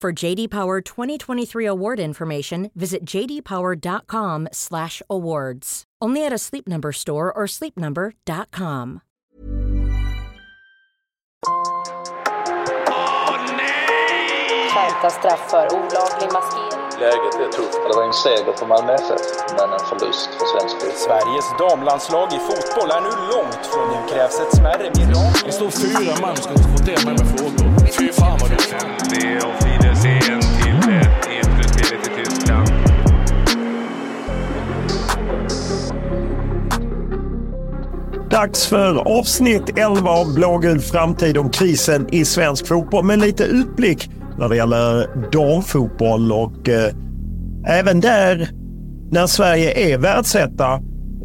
[0.00, 5.82] For JD Power 2023 award information, visit jdpower.com/awards.
[6.00, 9.00] Only at a Sleep Number store or sleepnumber.com.
[14.70, 16.84] Skärpta straff för olaglig maskering.
[17.00, 17.78] Läget är tufft.
[17.88, 19.20] Det var en seger för Malmö FF,
[19.58, 20.96] men en förlust för svensk fotboll.
[21.06, 25.46] Sveriges damlandslag i fotboll är nu långt från nu krävs ett smärre mirakel.
[25.46, 27.66] Det står fyra man ska konfrontera mig med frågor.
[27.98, 28.56] Fy fan vad du
[38.30, 44.10] Dags för avsnitt 11 av Blågul framtid om krisen i svensk fotboll med lite utblick
[44.38, 46.92] när det gäller damfotboll och eh,
[47.68, 48.50] även där
[49.10, 50.72] när Sverige är världsetta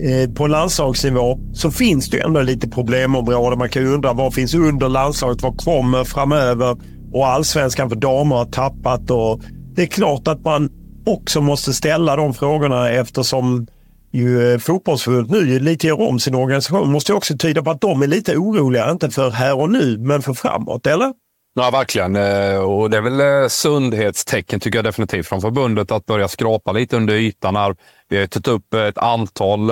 [0.01, 3.59] eh, på landslagsnivå så finns det ju ändå lite problemområden.
[3.59, 5.41] Man kan ju undra vad finns under landslaget?
[5.41, 6.77] Vad kommer framöver?
[7.13, 9.41] Och allsvenskan för damer har tappat och
[9.75, 10.69] det är klart att man
[11.05, 13.67] också måste ställa de frågorna eftersom
[14.13, 17.81] ju eh, fotbollsförbundet nu lite gör om sin organisation måste ju också tyda på att
[17.81, 21.13] de är lite oroliga, inte för här och nu, men för framåt, eller?
[21.55, 22.15] Ja, verkligen.
[22.15, 26.71] Eh, och det är väl eh, sundhetstecken tycker jag definitivt från förbundet att börja skrapa
[26.71, 27.55] lite under ytan.
[27.55, 27.75] Här.
[28.09, 29.71] Vi har tagit upp ett antal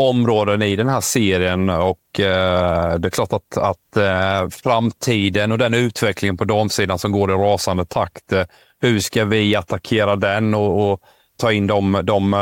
[0.00, 5.58] områden i den här serien och eh, det är klart att, att eh, framtiden och
[5.58, 8.32] den utvecklingen på damsidan som går i rasande takt.
[8.32, 8.44] Eh,
[8.80, 11.00] hur ska vi attackera den och, och
[11.36, 12.32] ta in de, de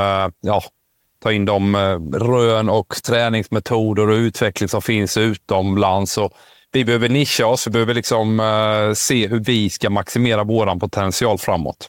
[0.41, 0.63] ja,
[1.23, 6.19] ta in de eh, rön och träningsmetoder och utveckling som finns utomlands.
[6.19, 6.33] Och
[6.73, 7.67] vi behöver nischa oss.
[7.67, 11.89] Vi behöver liksom eh, se hur vi ska maximera vår potential framåt.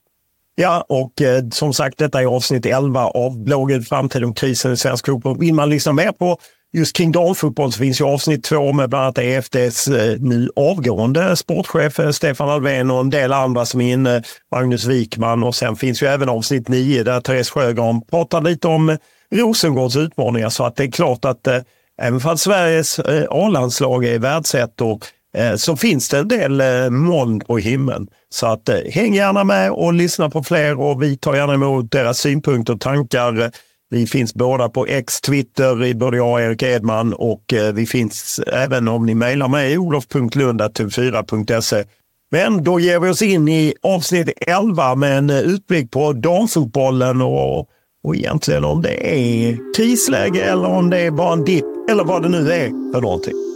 [0.56, 4.78] Ja, och eh, som sagt, detta är avsnitt 11 av bloggen Framtid om krisen i
[4.78, 5.40] svensk fotboll.
[5.40, 6.38] Vill man lyssna mer på
[6.74, 11.36] just kring damfotboll så finns ju avsnitt två med bland annat EFDs eh, nu avgående
[11.36, 15.76] sportchef eh, Stefan Alfvén och en del andra som är inne, Magnus Wikman och sen
[15.76, 18.98] finns ju även avsnitt nio där Therese Sjögran pratar lite om eh,
[19.32, 21.60] Rosengårds utmaningar så att det är klart att eh,
[22.02, 25.04] även för att Sveriges eh, A-landslag är världsettor
[25.38, 28.08] eh, så finns det en del eh, moln på himlen.
[28.30, 31.92] Så att eh, häng gärna med och lyssna på fler och vi tar gärna emot
[31.92, 33.52] deras synpunkter och tankar.
[33.92, 38.40] Vi finns båda på X, Twitter, både jag och Erik Edman och eh, vi finns
[38.48, 41.84] även om ni mejlar mig olof.lund.tv4.se.
[42.32, 47.22] Men då ger vi oss in i avsnitt 11 med en eh, utblick på damfotbollen
[47.22, 47.60] och,
[48.04, 52.24] och egentligen om det är krisläge eller om det är bara en dipp eller vad
[52.24, 53.49] det nu är för någonting.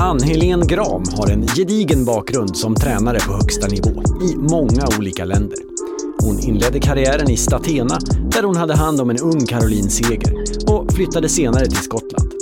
[0.00, 5.58] Ann-Helén Gram har en gedigen bakgrund som tränare på högsta nivå i många olika länder.
[6.22, 7.98] Hon inledde karriären i Statena
[8.30, 10.34] där hon hade hand om en ung Caroline Seger
[10.66, 12.32] och flyttade senare till Skottland.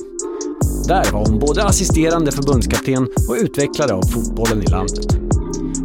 [0.88, 5.16] Där var hon både assisterande förbundskapten och utvecklare av fotbollen i landet.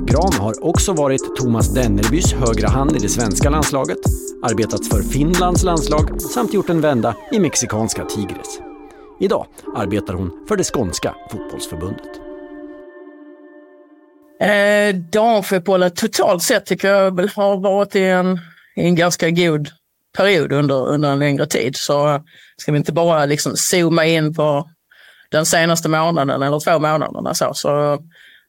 [0.06, 4.00] Gram har också varit Thomas Dennerbys högra hand i det svenska landslaget,
[4.42, 8.73] arbetat för Finlands landslag samt gjort en vända i mexikanska Tigres.
[9.24, 12.20] Idag arbetar hon för det skånska fotbollsförbundet.
[14.42, 18.40] Eh, damfotbollen totalt sett tycker jag väl har varit i en,
[18.76, 19.70] i en ganska god
[20.18, 21.76] period under, under en längre tid.
[21.76, 22.22] Så eh,
[22.58, 24.70] ska vi inte bara liksom zooma in på
[25.32, 27.34] den senaste månaden eller två månaderna.
[27.34, 28.00] Så, så,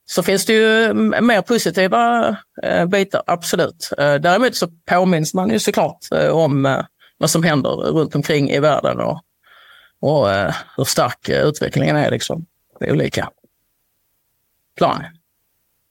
[0.05, 2.27] så finns det ju mer positiva
[2.63, 3.89] eh, bitar, absolut.
[3.97, 6.85] Eh, däremot så påminns man ju såklart eh, om eh,
[7.17, 9.21] vad som händer runt omkring i världen och,
[10.01, 12.45] och eh, hur stark eh, utvecklingen är liksom,
[12.79, 13.29] Det är olika
[14.77, 15.03] plan.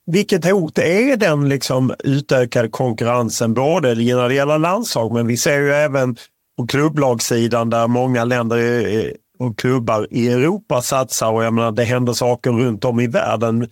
[0.07, 5.59] Vilket hot är den liksom utökade konkurrensen både när det gäller landslag men vi ser
[5.59, 6.17] ju även
[6.57, 11.85] på klubblagssidan där många länder eh, och klubbar i Europa satsar och jag menar, det
[11.85, 13.69] händer saker runt om i världen.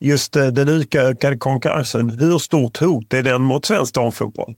[0.00, 4.54] Just eh, den utökade konkurrensen, hur stort hot är den mot svensk damfotboll?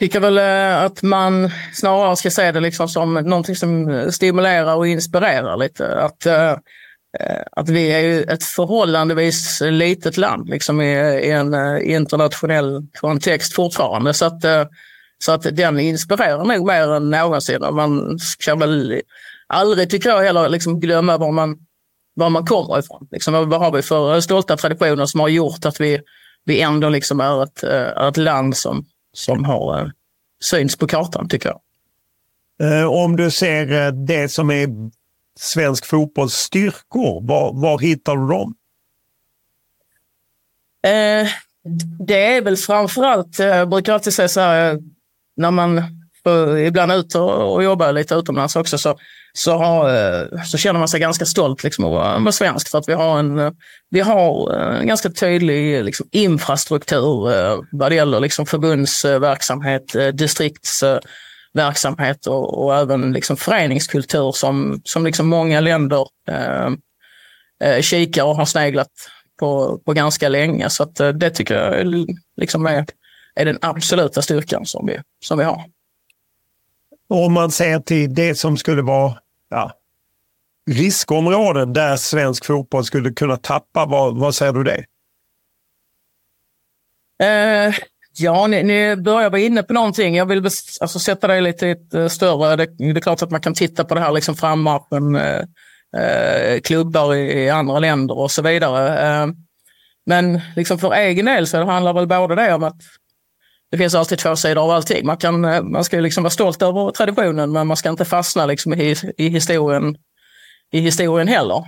[0.00, 4.74] Jag tycker väl eh, att man snarare ska se det liksom som någonting som stimulerar
[4.74, 6.00] och inspirerar lite.
[6.00, 6.50] Att, eh,
[7.20, 13.54] eh, att vi är ju ett förhållandevis litet land liksom i, i en internationell kontext
[13.54, 14.14] fortfarande.
[14.14, 14.42] Så att
[15.18, 17.60] så att den inspirerar nog mer än någonsin.
[17.72, 19.02] Man ska väl
[19.46, 21.58] aldrig, tycker jag, heller liksom glömma var man,
[22.14, 23.08] var man kommer ifrån.
[23.10, 26.00] Liksom, vad har vi för stolta traditioner som har gjort att vi,
[26.44, 29.90] vi ändå liksom är, ett, är ett land som, som har uh,
[30.40, 31.60] syns på kartan, tycker jag.
[32.62, 34.68] Uh, om du ser uh, det som är
[35.38, 38.54] svensk fotbolls styrkor, var, var hittar du dem?
[42.06, 44.78] det är väl framförallt, jag brukar alltid säga så här,
[45.36, 45.99] när man
[46.66, 48.98] ibland ut ute och jobbar lite utomlands också så,
[49.32, 52.88] så, har, eh, så känner man sig ganska stolt liksom, att vara svensk för att
[52.88, 53.52] vi har en, eh,
[53.90, 57.10] vi har en ganska tydlig liksom, infrastruktur
[57.76, 65.60] vad det gäller liksom, förbundsverksamhet, distriktsverksamhet och, och även liksom, föreningskultur som, som liksom många
[65.60, 66.70] länder eh,
[67.80, 68.90] kikar och har sneglat
[69.38, 70.70] på, på ganska länge.
[70.70, 71.86] Så att, det tycker jag
[72.36, 72.86] liksom är
[73.34, 75.64] är den absoluta styrkan som vi, som vi har.
[77.10, 79.14] Om man ser till det som skulle vara
[79.50, 79.72] ja,
[80.70, 84.84] riskområden där svensk fotboll skulle kunna tappa, vad, vad säger du det?
[87.22, 87.74] Eh,
[88.18, 90.16] ja, ni, ni börjar vara inne på någonting.
[90.16, 90.44] Jag vill
[90.80, 92.56] alltså, sätta det lite lite eh, större...
[92.56, 95.44] Det, det, är klart att man kan titta på det här liksom frammarschen, eh,
[96.02, 99.08] eh, klubbar i, i, andra länder och så vidare.
[99.08, 99.26] Eh,
[100.06, 102.82] men liksom för egen del så handlar väl både det om att
[103.70, 105.06] det finns alltid två sidor av allting.
[105.06, 108.46] Man, kan, eh, man ska liksom vara stolt över traditionen men man ska inte fastna
[108.46, 109.96] liksom i, i, historien,
[110.72, 111.64] i historien heller.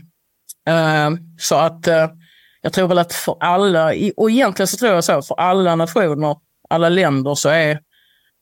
[0.71, 2.07] Uh, så att uh,
[2.61, 6.37] jag tror väl att för alla, och egentligen så tror jag så, för alla nationer,
[6.69, 7.71] alla länder så är,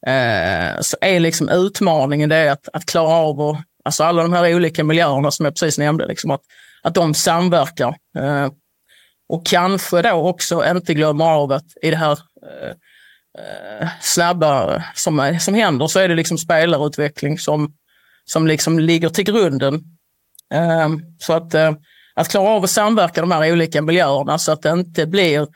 [0.09, 4.55] uh, så är liksom utmaningen det att, att klara av och, alltså alla de här
[4.55, 6.43] olika miljöerna som jag precis nämnde, liksom att,
[6.83, 7.95] att de samverkar.
[9.29, 12.19] och kanske då också inte glömmer av att i det här
[13.39, 17.73] eh, snabba som, som händer så är det liksom spelarutveckling som,
[18.25, 19.75] som liksom ligger till grunden.
[20.55, 20.89] Eh,
[21.19, 21.73] så att, eh,
[22.15, 25.47] att klara av att samverka de här olika miljöerna så att det inte blir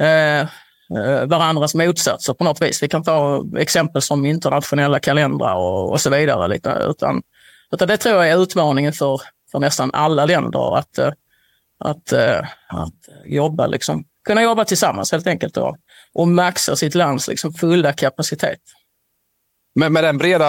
[0.00, 2.82] eh, eh, varandras motsatser på något vis.
[2.82, 6.48] Vi kan ta exempel som internationella kalendrar och, och så vidare.
[6.48, 7.22] Lite, utan,
[7.72, 9.20] utan det tror jag är utmaningen för,
[9.52, 11.12] för nästan alla länder att, eh,
[11.78, 15.56] att, eh, att jobba, liksom, kunna jobba tillsammans helt enkelt.
[15.56, 15.76] Och,
[16.14, 18.60] och maxa sitt lands liksom fulla kapacitet.
[19.74, 20.46] Men med den breda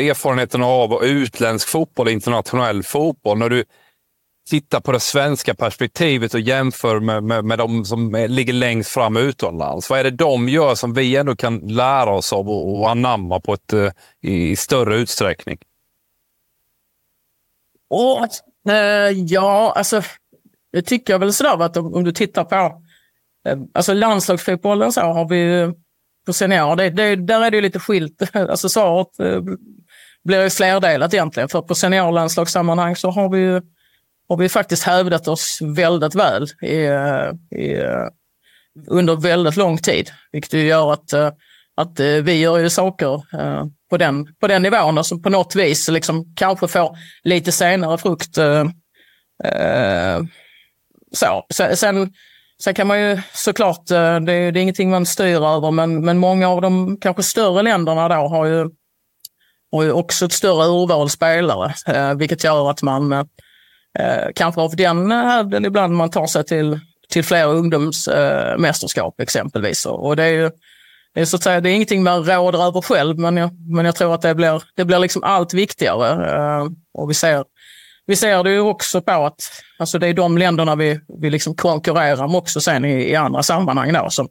[0.00, 3.64] erfarenheten av utländsk fotboll och internationell fotboll, när du
[4.50, 9.16] tittar på det svenska perspektivet och jämför med, med, med de som ligger längst fram
[9.16, 9.90] utomlands.
[9.90, 13.40] Vad är det de gör som vi ändå kan lära oss av och, och anamma
[13.40, 13.90] på ett, uh,
[14.20, 15.58] i större utsträckning?
[17.88, 18.26] Oh,
[18.68, 18.74] uh,
[19.10, 20.02] ja, alltså
[20.72, 22.85] det tycker jag väl sådär att om, om du tittar på Eh,
[23.46, 25.72] Eh, alltså landslagsfotbollen så har vi ju
[26.26, 28.22] på senior, det, det, där är det lite skilt.
[28.34, 29.40] Alltså svaret eh,
[30.24, 31.48] blir ju flerdelat egentligen.
[31.48, 33.60] För på seniorlandslagssammanhang så har vi,
[34.28, 37.82] har vi faktiskt hävdat oss väldigt väl i, eh, i,
[38.86, 40.10] under väldigt lång tid.
[40.32, 41.12] Vilket gör att,
[41.76, 43.22] att vi gör ju saker
[43.90, 47.98] på den, på den nivån och som på något vis liksom kanske får lite senare
[47.98, 48.34] frukt.
[51.12, 51.46] Så.
[51.74, 52.12] Sen,
[52.62, 56.04] Sen kan man ju såklart, eh, det är, det är ingenting man styr över, men,
[56.04, 58.70] men många av de kanske större länderna då har ju,
[59.72, 63.24] har ju också ett större urval spelare, eh, vilket gör att man eh,
[64.34, 69.86] kanske av den hävden ibland man tar sig till, till fler ungdomsmästerskap exempelvis.
[69.86, 70.50] Och det är ju
[71.14, 73.84] det är, så att säga, det är ingenting man råder över själv, men jag, men
[73.84, 76.36] jag tror att det blir, det blir liksom allt viktigare.
[76.36, 77.44] Eh, och vi ser
[78.06, 79.40] vi ser det ju också på att
[79.78, 83.42] alltså det är de länderna vi, vi liksom konkurrerar med också sen i, i andra
[83.42, 84.28] sammanhang då, som,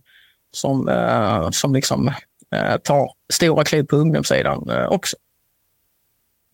[0.51, 2.07] som, eh, som liksom,
[2.55, 5.17] eh, tar stora kliv på ungdomssidan eh, också.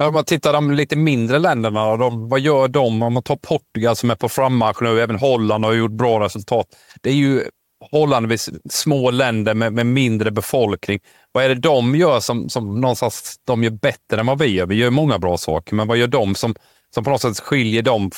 [0.04, 3.04] Om man tittar på de lite mindre länderna, de, vad gör de?
[3.04, 6.68] Om man tar Portugal som är på frammarsch nu, även Holland har gjort bra resultat.
[7.02, 7.44] Det är ju
[7.92, 11.00] hållandevis små länder med, med, mindre befolkning.
[11.32, 14.66] Vad är det de gör som, som någonstans de gör bättre än vad vi gör?
[14.66, 16.56] Vi gör många bra saker, men vad gör de som,
[16.94, 18.12] som på något sätt skiljer dem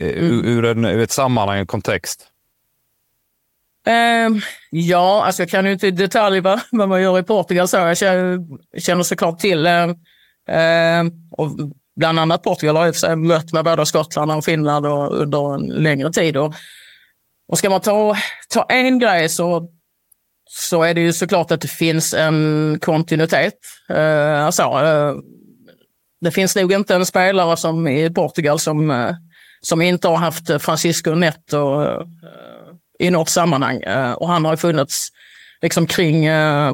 [0.00, 0.44] eh, mm.
[0.44, 2.28] ur, en, ur ett sammanhang, en kontext?
[3.88, 4.38] Uh,
[4.70, 7.68] ja, alltså jag kan ju inte i detalj vad, vad man gör i Portugal.
[7.68, 8.38] Så jag känner,
[8.80, 9.88] känner såklart till uh,
[10.50, 11.50] uh, och
[11.96, 16.12] bland annat Portugal har jag mött med både Skottland och Finland och, under en längre
[16.12, 16.36] tid.
[16.36, 16.54] Och,
[17.48, 18.16] och ska man ta,
[18.48, 19.68] ta en grej så,
[20.50, 23.54] så är det ju såklart att det finns en kontinuitet.
[23.90, 24.62] Uh, alltså,
[26.22, 29.10] det finns nog inte en spelare som i Portugal som, eh,
[29.60, 32.00] som inte har haft eh, Francisco Neto eh,
[32.98, 33.82] i något sammanhang.
[34.16, 35.08] Och han har funnits
[35.62, 36.28] liksom kring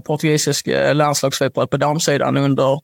[0.05, 2.81] portugisisk landslagsfotboll på damsidan under,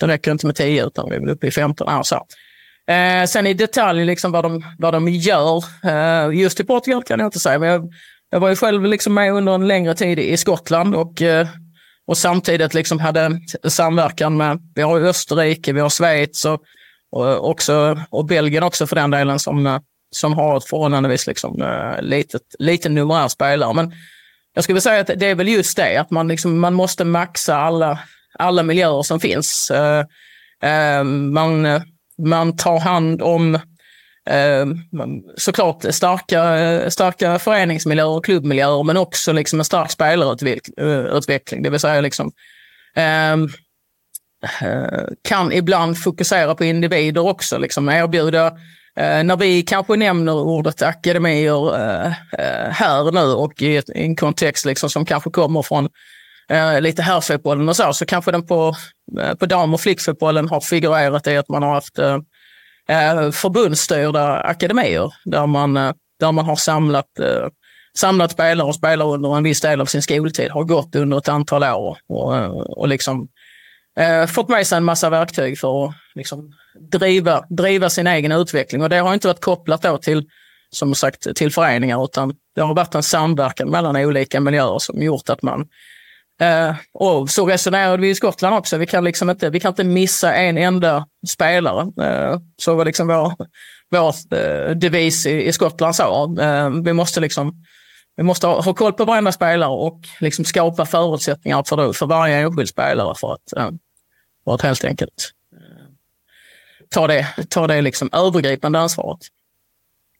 [0.00, 2.02] det räcker inte med 10 utan vi är väl uppe i 15 år.
[2.02, 2.26] Så.
[2.90, 7.18] Eh, sen i detalj liksom vad, de, vad de gör, eh, just i Portugal kan
[7.18, 7.92] jag inte säga, men jag,
[8.30, 11.46] jag var ju själv liksom med under en längre tid i Skottland och, eh,
[12.10, 16.62] och samtidigt liksom hade samverkan med, vi har Österrike, vi har Schweiz och,
[17.10, 22.02] och, också, och Belgien också för den delen som, som har ett förhållandevis liksom, eh,
[22.02, 23.74] litet, liten numerär spelare.
[23.74, 23.92] Men
[24.54, 27.56] jag skulle säga att det är väl just det, att man, liksom, man måste maxa
[27.56, 27.98] alla,
[28.38, 29.70] alla miljöer som finns.
[29.70, 30.04] Eh,
[30.62, 31.66] eh, man,
[32.18, 33.58] man tar hand om
[34.28, 34.66] Eh,
[35.36, 41.58] såklart starka, starka föreningsmiljöer och klubbmiljöer, men också liksom en stark spelarutveckling.
[41.58, 42.32] Eh, Det vill säga liksom,
[42.96, 43.48] ehm,
[44.62, 48.52] eh, kan ibland fokusera på individer också, liksom erbjuda
[48.96, 52.12] Eh, när vi kanske nämner ordet akademier eh,
[52.70, 55.88] här nu och i, ett, i en kontext liksom som kanske kommer från
[56.50, 58.74] eh, lite herrfotbollen och så, så kanske den på,
[59.20, 61.98] eh, på dam och flickfotbollen har figurerat i att man har haft
[62.90, 67.48] eh, förbundsstyrda akademier där man, eh, där man har samlat, eh,
[67.98, 71.28] samlat spelare och spelare under en viss del av sin skoltid, har gått under ett
[71.28, 73.28] antal år och, eh, och liksom
[73.98, 76.52] eh, fått med sig en massa verktyg för att liksom,
[76.92, 78.82] driva, driva sin egen utveckling.
[78.82, 80.24] Och det har inte varit kopplat då till,
[80.70, 85.28] som sagt, till föreningar, utan det har varit en samverkan mellan olika miljöer som gjort
[85.28, 85.66] att man
[86.40, 88.76] eh, och så resonerade vi i Skottland också.
[88.76, 91.80] Vi kan, liksom inte, vi kan inte missa en enda spelare.
[92.06, 93.32] Eh, så var liksom vår,
[93.90, 95.96] vår eh, devis i, i Skottland.
[95.96, 96.36] Så.
[96.40, 97.64] Eh, vi måste liksom
[98.16, 102.36] vi måste ha, ha koll på varenda spelare och liksom skapa förutsättningar för, för varje
[102.36, 103.70] enskild spelare för att, eh,
[104.44, 105.86] för att helt enkelt eh,
[106.88, 109.18] ta det, ta det liksom övergripande ansvaret.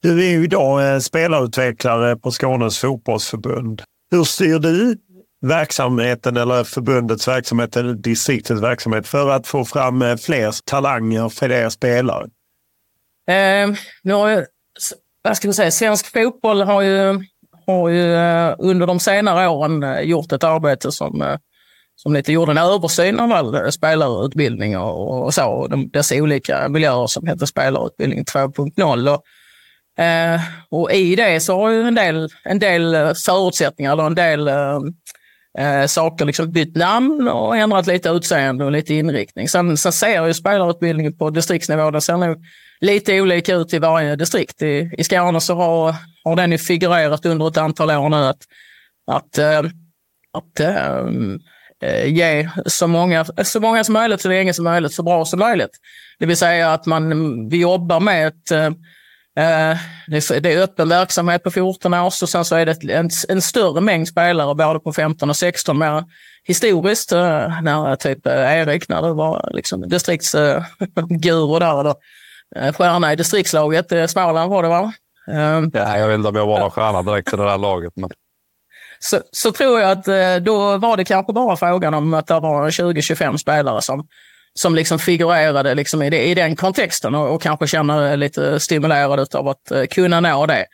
[0.01, 3.81] Du är ju idag eh, spelarutvecklare på Skånes fotbollsförbund.
[4.11, 4.97] Hur styr du
[5.41, 11.47] verksamheten eller förbundets verksamhet eller distriktets verksamhet för att få fram eh, fler talanger för
[11.47, 12.27] fler spelare?
[13.27, 14.45] Eh, nu har ju,
[15.21, 17.19] vad ska vi säga, svensk fotboll har ju
[17.65, 21.37] har ju eh, under de senare åren eh, gjort ett arbete som,
[21.95, 26.69] som lite gjorde en översyn av all spelarutbildning och, och så, och de, dessa olika
[26.69, 29.09] miljöer som heter spelarutbildning 2.0.
[29.13, 34.15] Och, eh, och i det så har ju en del, en del förutsättningar eller en
[34.15, 34.79] del eh,
[35.57, 39.49] Eh, saker liksom bytt namn och ändrat lite utseende och lite inriktning.
[39.49, 42.37] Sen, sen ser ju spelarutbildningen på distriktsnivå, den ser nog
[42.81, 44.61] lite olika ut i varje distrikt.
[44.61, 48.43] I, i Skåne så har, har den ju figurerat under ett antal år nu att,
[49.11, 49.59] att, eh,
[50.33, 50.97] att eh,
[51.83, 55.39] eh, ge så många, så många som möjligt, så länge som möjligt, så bra som
[55.39, 55.77] möjligt.
[56.19, 58.69] Det vill säga att man, vi jobbar med ett eh,
[60.07, 63.81] det är öppen verksamhet på 14 år och sen så är det en, en större
[63.81, 65.77] mängd spelare både på 15 och 16.
[65.77, 66.03] Mer
[66.43, 71.95] historiskt, när typ Erik, när det var liksom distriktsguru där, eller
[72.55, 73.91] Eh, stjärna i distriktslaget.
[73.91, 74.93] Eh, Småland var det va?
[75.25, 77.93] Ja, jag vet inte om jag var någon stjärna direkt i det där laget.
[77.95, 78.09] Men...
[78.99, 82.39] Så, så tror jag att eh, då var det kanske bara frågan om att det
[82.39, 84.07] var 20-25 spelare som,
[84.59, 89.35] som liksom figurerade liksom i, det, i den kontexten och, och kanske känner lite stimulerad
[89.35, 90.65] av att eh, kunna nå det.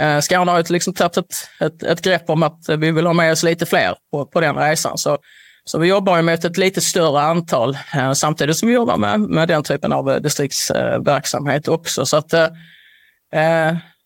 [0.00, 3.12] Eh, Skåne har ju liksom tagit ett, ett, ett, grepp om att vi vill ha
[3.12, 4.98] med oss lite fler på, på den resan.
[4.98, 5.18] Så
[5.64, 9.48] så vi jobbar med ett lite större antal uh, samtidigt som vi jobbar med, med
[9.48, 12.06] den typen av distriktsverksamhet också.
[12.06, 12.30] Så, att,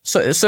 [0.03, 0.47] så, så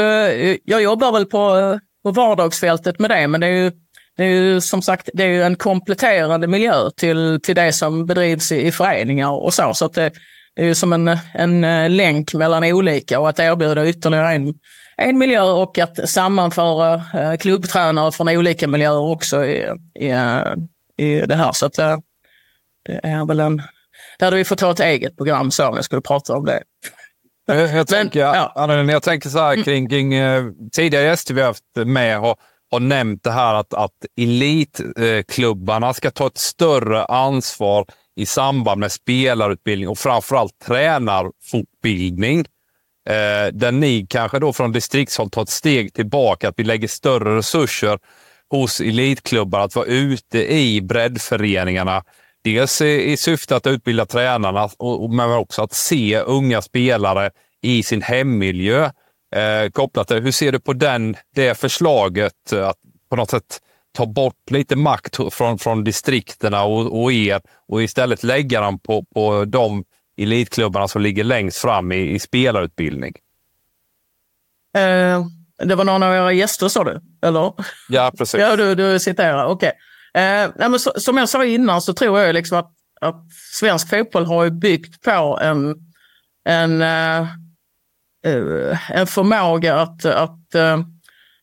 [0.64, 3.72] jag jobbar väl på, på vardagsfältet med det, men det är ju,
[4.20, 8.52] det är ju som sagt det är en kompletterande miljö till, till det som bedrivs
[8.52, 9.74] i, i föreningar och så.
[9.74, 10.12] Så att det,
[10.56, 14.54] det är ju som en, en länk mellan olika och att erbjuda ytterligare en,
[14.96, 20.08] en miljö och att sammanföra klubbtränare från olika miljöer också i, i,
[20.96, 21.52] i det här.
[21.52, 21.98] Så att, eh,
[22.84, 23.62] det är väl en,
[24.18, 26.62] det hade vi fått ha ett eget program så om jag skulle prata om det.
[27.46, 28.52] Jag, jag, Men, tänker, ja.
[28.54, 29.64] Anna, jag tänker så här mm.
[29.64, 32.36] kring, kring eh, tidigare gäster vi haft med har,
[32.70, 37.86] har nämnt det här att, att elitklubbarna ska ta ett större ansvar
[38.16, 42.40] i samband med spelarutbildning och framförallt tränarfortbildning.
[43.08, 47.36] Eh, där ni kanske då från distriktshåll tar ett steg tillbaka, att vi lägger större
[47.36, 47.98] resurser
[48.50, 52.04] hos elitklubbar att vara ute i breddföreningarna.
[52.44, 57.30] Dels i, i syfte att utbilda tränarna, och, men också att se unga spelare
[57.62, 58.90] i sin hemmiljö.
[59.36, 62.52] Eh, kopplat till, hur ser du på den, det förslaget?
[62.52, 62.76] Att
[63.10, 63.60] på något sätt
[63.92, 69.04] ta bort lite makt från, från distrikterna och, och er och istället lägga den på,
[69.14, 69.84] på de
[70.16, 73.14] elitklubbarna som ligger längst fram i, i spelarutbildning?
[74.78, 75.26] Uh,
[75.64, 77.00] det var någon av era gäster sa du?
[77.22, 77.52] Eller?
[77.88, 78.40] Ja, precis.
[78.40, 79.44] Ja, du, du citerar.
[79.44, 79.72] Okej.
[80.14, 80.68] Okay.
[80.68, 85.02] Uh, som jag sa innan så tror jag liksom att, att svensk fotboll har byggt
[85.02, 85.76] på en,
[86.44, 87.26] en, uh,
[88.24, 90.78] Eh, en förmåga att, att eh,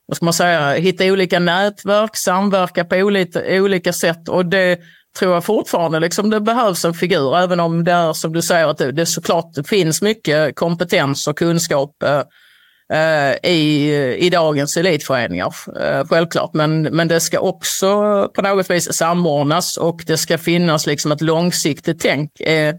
[0.05, 4.79] vad ska man säga, hitta olika nätverk, samverka på olika, olika sätt och det
[5.19, 8.67] tror jag fortfarande liksom det behövs en figur, även om det är som du säger
[8.67, 12.23] att det, det såklart det finns mycket kompetens och kunskap eh,
[12.99, 16.53] eh, i, i dagens elitföreningar, eh, självklart.
[16.53, 17.87] Men, men det ska också
[18.33, 22.75] på något vis samordnas och det ska finnas liksom ett långsiktigt tänk eh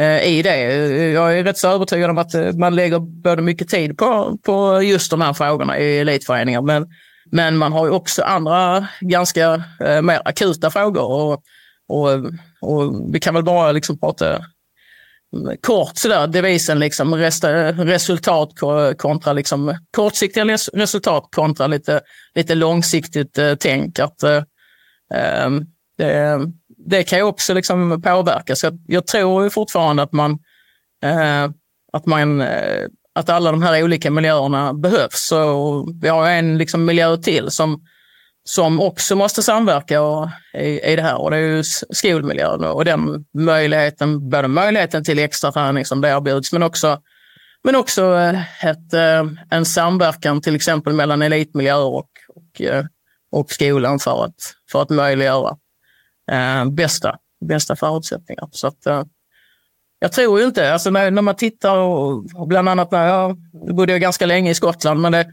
[0.00, 0.64] Eh, i det.
[0.64, 4.38] Eh, jag är rätt så övertygad om att eh, man lägger både mycket tid på,
[4.42, 6.62] på just de här frågorna i elitföreningar.
[6.62, 6.86] Men,
[7.30, 11.02] men man har ju också andra ganska eh, mer akuta frågor.
[11.02, 11.42] Och,
[11.88, 12.10] och,
[12.60, 14.44] och vi kan väl bara liksom prata
[15.36, 18.50] mm, kort sådär, devisen liksom resultat
[18.98, 22.00] kontra liksom kortsiktiga resultat kontra lite,
[22.34, 23.98] lite långsiktigt eh, tänk.
[23.98, 24.42] Att, eh,
[25.98, 26.40] det,
[26.86, 28.56] det kan ju också liksom påverka.
[28.56, 30.38] Så jag, tror tror fortfarande att man,
[31.04, 31.50] eh,
[31.92, 35.26] att man eh, att alla de här olika miljöerna behövs.
[35.26, 37.84] Så vi har en liksom miljö till som,
[38.44, 42.84] som också måste samverka och, i, i det här och det är ju skolmiljön och
[42.84, 47.00] den möjligheten, både möjligheten till extra träning som det erbjuds men också,
[47.64, 52.84] men också eh, ett, eh, en samverkan till exempel mellan elitmiljöer och, och, eh,
[53.32, 55.56] och skolan för att, för att möjliggöra
[56.30, 58.48] eh, bästa, bästa förutsättningar.
[58.52, 59.04] Så att, eh,
[59.98, 63.36] jag tror ju inte, alltså när, när man tittar och, och bland annat när jag
[63.76, 65.26] bodde jag ganska länge i Skottland, men, det,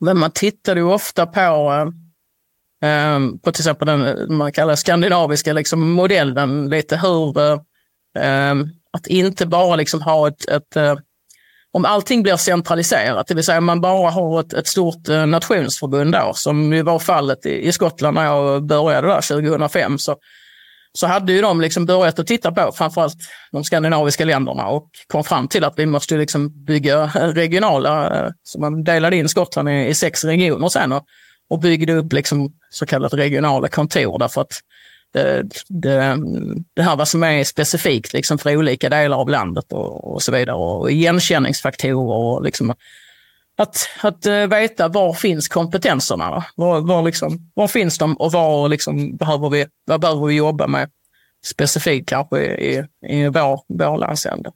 [0.00, 5.52] men man tittade ju ofta på eh, eh på till exempel den man kallar skandinaviska
[5.52, 7.58] liksom, modellen, lite hur, eh,
[8.24, 8.54] eh,
[8.90, 10.94] att inte bara liksom ha ett, ett eh,
[11.74, 16.12] om allting blir centraliserat, det vill säga man bara har ett, ett stort eh, nationsförbund
[16.12, 20.16] då, som ju var fallet i, i Skottland när jag började där 2005, så,
[20.92, 23.16] så hade ju de liksom börjat att titta på framförallt
[23.52, 28.60] de skandinaviska länderna och kom fram till att vi måste liksom bygga regionala, eh, så
[28.60, 30.92] man delade in Skottland i, i sex regioner sen.
[30.92, 31.04] Och,
[31.50, 34.52] och byggde upp liksom så kallat regionala kontor därför att
[35.14, 36.18] det, det,
[36.74, 40.32] det här vad som är specifikt liksom för olika delar av landet och, och så
[40.32, 40.56] vidare.
[40.56, 42.74] Och igenkänningsfaktorer och liksom
[43.56, 46.44] att, att eh, veta var finns kompetenserna?
[46.54, 50.66] Var, var, liksom, var finns de och var liksom behöver vi, vad behöver vi jobba
[50.66, 50.90] med
[51.44, 54.52] specifikt kanske i, i vår, vår landsände?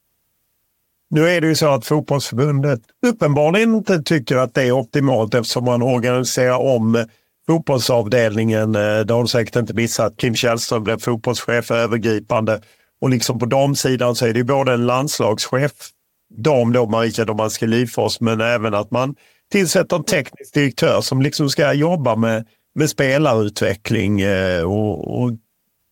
[1.11, 5.65] Nu är det ju så att fotbollsförbundet uppenbarligen inte tycker att det är optimalt eftersom
[5.65, 7.07] man organiserar om
[7.49, 8.75] fotbollsavdelningen.
[8.75, 10.17] Eh, det har du säkert inte missat.
[10.17, 12.61] Kim Källström blev fotbollschef övergripande
[13.01, 15.73] och liksom på damsidan så är det ju både en landslagschef,
[16.37, 19.15] dam då Marika Domanski Livfors, men även att man
[19.53, 24.21] tillsätter en teknisk direktör som liksom ska jobba med, med spelarutveckling.
[24.21, 25.31] Eh, och, och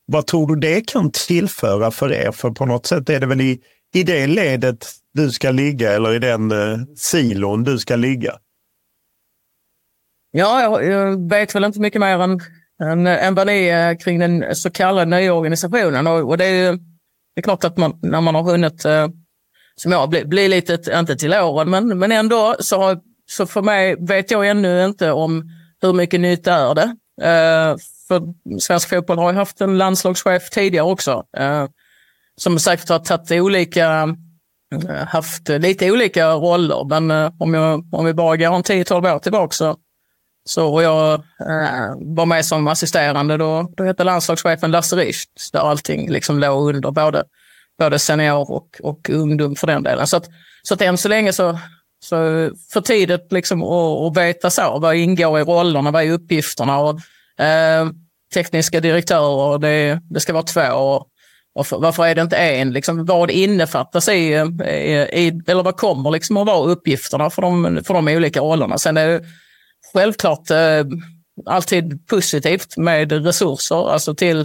[0.06, 2.32] vad tror du det kan tillföra för er?
[2.32, 3.60] För på något sätt är det väl i,
[3.94, 8.32] i det ledet du ska ligga eller i den eh, silon du ska ligga?
[10.38, 12.40] Ja, jag, jag vet väl inte mycket mer än,
[12.82, 16.06] än, än vad ni är kring den så kallade nya organisationen.
[16.06, 16.72] Och, och det, är,
[17.34, 19.08] det är klart att man, när man har hunnit, eh,
[19.76, 22.98] som jag, bli, bli lite, inte till åren, men, men ändå så, har,
[23.30, 25.50] så för mig vet jag ännu inte om
[25.82, 26.96] hur mycket nytt är det.
[27.22, 27.76] Eh,
[28.08, 28.22] för
[28.60, 31.24] svensk fotboll har ju haft en landslagschef tidigare också.
[31.36, 31.66] Eh,
[32.36, 34.14] som säkert har tagit olika
[34.88, 39.14] eh, haft lite olika roller, men eh, om, jag, om vi bara går en 10-12
[39.14, 39.76] år tillbaka så,
[40.48, 46.10] så jag äh, var med som assisterande, då, då hette landslagschefen Lasse Richt, där allting
[46.10, 47.24] liksom låg under både,
[47.78, 50.06] både senior och, och ungdom för den delen.
[50.06, 50.28] Så att,
[50.62, 51.58] så att än så länge så,
[52.04, 52.16] så
[52.72, 57.00] för tidigt liksom att, att veta så, vad ingår i rollerna, vad är uppgifterna och
[57.44, 57.88] äh,
[58.34, 60.74] tekniska direktörer, det, det ska vara två.
[60.74, 61.08] Och,
[61.52, 62.72] varför, varför är det inte en?
[62.72, 67.80] Liksom, vad innefattas i, i, i, eller vad kommer liksom att vara uppgifterna för de,
[67.86, 68.78] för de olika rollerna?
[68.78, 69.24] Sen är det
[69.96, 70.84] självklart eh,
[71.46, 74.40] alltid positivt med resurser, alltså till,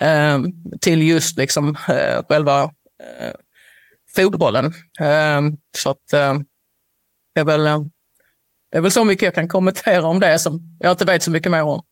[0.00, 0.38] eh,
[0.80, 3.34] till just liksom, eh, själva eh,
[4.16, 4.66] fotbollen.
[5.00, 5.40] Eh,
[5.78, 6.34] så att eh,
[7.34, 7.80] det är väl eh,
[8.70, 11.30] det är väl så mycket jag kan kommentera om det som jag inte vet så
[11.30, 11.82] mycket mer om.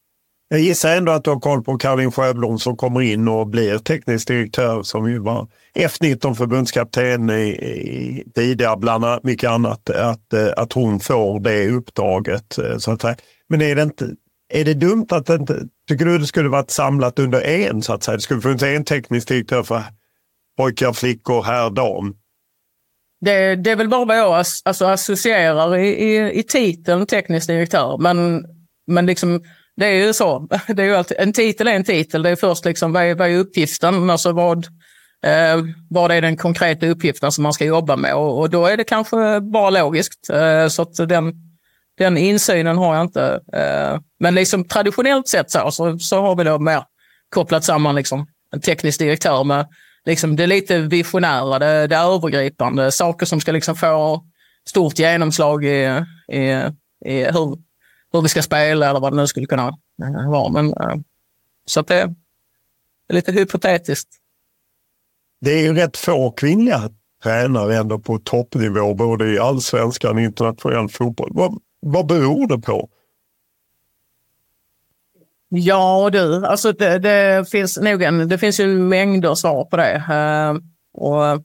[0.51, 3.79] Jag gissar ändå att du har koll på Caroline Sjöblom som kommer in och blir
[3.79, 10.49] teknisk direktör som ju var F19 förbundskapten i, i, tidigare, bland mycket annat, att, eh,
[10.57, 12.59] att hon får det uppdraget.
[12.59, 13.17] Eh, så att säga.
[13.49, 14.09] Men är det, inte,
[14.49, 17.93] är det dumt att det inte, tycker du det skulle varit samlat under en så
[17.93, 18.17] att säga?
[18.17, 19.83] Det skulle funnits en teknisk direktör för
[20.57, 22.17] pojkar, flickor, herr, dam.
[23.21, 27.99] Det, det är väl bara vad jag alltså, associerar i, i, i titeln teknisk direktör.
[27.99, 28.45] Men,
[28.87, 29.43] men liksom,
[29.79, 30.49] det är ju så.
[30.67, 32.23] Det är ju alltid, en titel är en titel.
[32.23, 34.11] Det är först liksom, vad är, vad är uppgiften?
[34.11, 34.67] Alltså vad,
[35.27, 38.15] eh, vad är den konkreta uppgiften som man ska jobba med?
[38.15, 40.31] Och, och då är det kanske bara logiskt.
[40.31, 41.33] Eh, så att den,
[41.99, 43.41] den insynen har jag inte.
[43.53, 46.83] Eh, men liksom traditionellt sett så, så, så har vi då mer
[47.35, 49.67] kopplat samman liksom, en teknisk direktör med
[50.05, 54.25] liksom det lite visionära, det, det övergripande, saker som ska liksom få
[54.69, 56.41] stort genomslag i, i,
[57.05, 57.68] i hur,
[58.13, 59.79] hur vi ska spela eller vad det nu skulle kunna
[60.29, 60.49] vara.
[60.49, 60.97] Men, eh,
[61.67, 62.15] så det är
[63.09, 64.09] lite hypotetiskt.
[65.41, 66.91] Det är ju rätt få kvinnliga
[67.23, 71.31] tränare ändå på toppnivå, både i allsvenskan och internationell fotboll.
[71.35, 72.89] Vad, vad beror det på?
[75.49, 79.97] Ja du, alltså det, det, finns nog en, det finns ju mängder svar på det.
[80.11, 80.61] Uh,
[80.93, 81.45] och,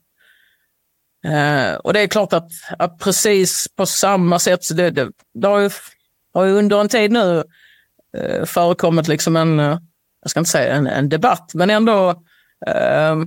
[1.82, 2.48] och det är klart att,
[2.78, 5.70] att precis på samma sätt, så det, det, det har, ju,
[6.34, 7.44] har ju under en tid nu
[8.16, 9.78] eh, förekommit liksom en, eh,
[10.22, 12.22] jag ska inte säga en, en debatt, men ändå
[12.66, 13.26] ehm,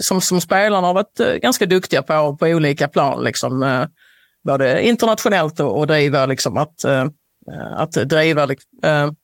[0.00, 3.86] som, som spelarna har varit eh, ganska duktiga på, på olika plan, liksom, eh,
[4.44, 6.84] både internationellt och, och driva liksom att
[7.52, 8.48] Eh, att driva
[8.82, 9.14] ehm,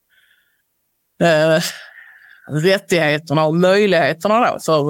[2.51, 4.83] rättigheterna och möjligheterna då för,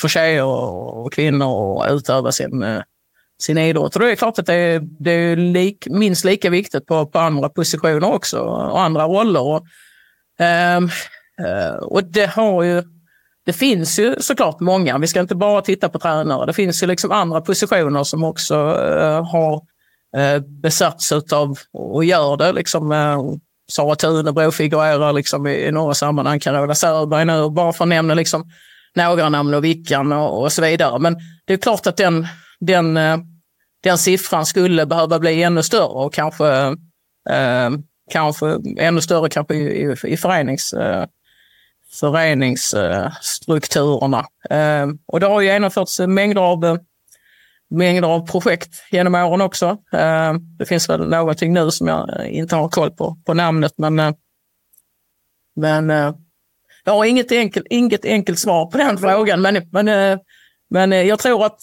[0.00, 2.62] för tjejer och kvinnor att utöva sin,
[3.42, 3.96] sin idrott.
[3.96, 7.18] Och det är klart att det är, det är lik, minst lika viktigt på, på
[7.18, 9.42] andra positioner också och andra roller.
[9.42, 9.66] Och,
[10.44, 10.80] äh,
[11.82, 12.82] och det har ju
[13.46, 16.46] det finns ju såklart många, vi ska inte bara titta på tränare.
[16.46, 18.54] Det finns ju liksom andra positioner som också
[19.00, 19.54] eh, har
[20.16, 22.52] uh, besatts av och gör det.
[22.52, 23.20] Liksom, uh,
[23.70, 28.14] Sara Thunebro figurerar liksom i, i några sammanhang, Carola Sörberg nu, bara för att nämna
[28.14, 28.50] liksom
[28.94, 30.98] några namn och Vickan och, och så vidare.
[30.98, 32.26] Men det är klart att den,
[32.66, 33.18] den, eh,
[33.82, 36.46] den siffran skulle behöva bli ännu större och kanske,
[37.30, 37.70] eh,
[38.10, 41.06] kanske ännu större kanske i, i, i förenings, eh,
[42.00, 44.26] föreningsstrukturerna.
[44.50, 46.76] Eh, och det har ju genomförts mängder av eh,
[47.70, 49.66] mängder av projekt genom åren också.
[49.92, 53.98] Eh, det finns väl någonting nu som jag inte har koll på, på namnet, men,
[53.98, 54.12] eh,
[55.56, 56.14] men eh,
[56.84, 59.42] jag har inget, enkelt, inget enkelt svar på den frågan.
[59.42, 60.18] Men, men, eh,
[60.70, 61.60] men jag tror att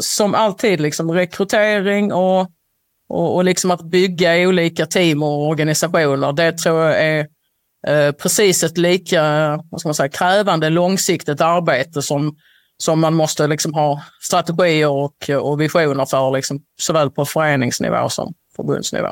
[0.00, 2.40] som alltid, liksom, rekrytering och,
[3.08, 7.26] och, och liksom att bygga olika team och organisationer, det tror jag är
[8.12, 9.22] precis ett lika
[9.70, 12.36] vad ska man säga, krävande långsiktigt arbete som
[12.78, 18.34] som man måste liksom ha strategier och, och visioner för, liksom, såväl på föreningsnivå som
[18.56, 19.08] förbundsnivå.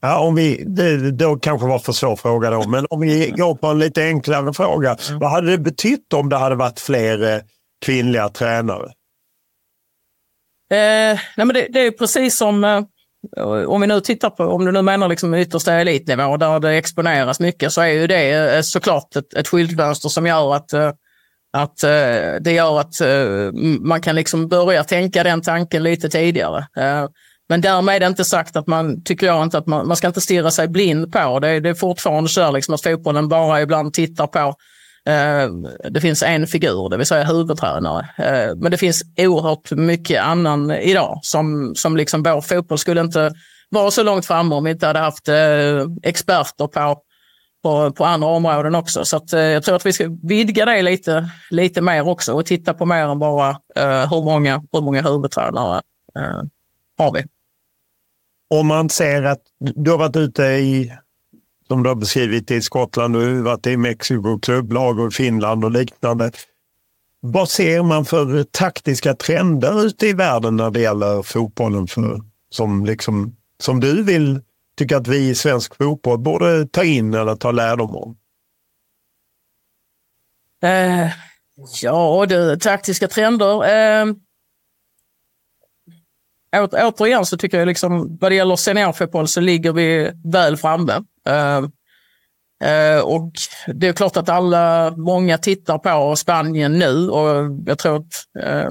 [0.00, 3.54] Ja, om vi, det då kanske var för svår fråga då, men om vi går
[3.54, 4.96] på en lite enklare fråga.
[5.08, 5.20] Mm.
[5.20, 7.40] Vad hade det betytt om det hade varit fler eh,
[7.84, 8.92] kvinnliga tränare?
[10.72, 12.82] Eh, nej men det, det, är precis som, eh,
[13.66, 17.40] om vi nu tittar på, om du nu menar liksom yttersta elitnivå där det exponeras
[17.40, 20.92] mycket, så är ju det eh, såklart ett, ett skyltfönster som gör att eh,
[21.52, 26.58] att eh, det gör att eh, man kan liksom börja tänka den tanken lite tidigare.
[26.58, 27.06] Eh,
[27.48, 30.20] men därmed är inte sagt att man, tycker jag inte, att man, man ska inte
[30.20, 31.38] stirra sig blind på.
[31.38, 34.54] Det, det är fortfarande så liksom att fotbollen bara ibland tittar på
[35.08, 35.48] Eh,
[35.90, 38.08] det finns en figur, det vill säga huvudtränare.
[38.18, 43.32] Eh, men det finns oerhört mycket annan idag som, som liksom vår fotboll skulle inte
[43.68, 47.02] vara så långt framme om vi inte hade haft eh, experter på
[47.62, 49.04] på, på andra områden också.
[49.04, 52.74] Så att, jag tror att vi ska vidga det lite, lite mer också och titta
[52.74, 53.56] på mer än bara
[54.10, 55.82] hur, många, hur många huvudtränare
[56.98, 57.24] har vi.
[58.50, 60.92] Om man ser att du har varit ute i,
[61.68, 65.70] som du har beskrivit, i Skottland, du har varit i Mexiko, klubblag och Finland och
[65.70, 66.30] liknande.
[67.20, 72.20] Vad ser man för taktiska trender ute i världen när det gäller fotbollen för,
[72.50, 74.40] som, liksom, som du vill
[74.76, 78.16] tycka att vi i svensk fotboll borde ta in eller ta lärdom om?
[80.62, 81.10] Eh,
[81.82, 83.64] ja du, taktiska trender.
[83.64, 84.06] Eh,
[86.56, 90.92] å, återigen så tycker jag liksom vad det gäller seniorfotboll så ligger vi väl framme.
[91.28, 91.68] Uh,
[92.64, 93.32] uh, och
[93.66, 98.70] det är klart att alla, många tittar på Spanien nu och jag tror att uh,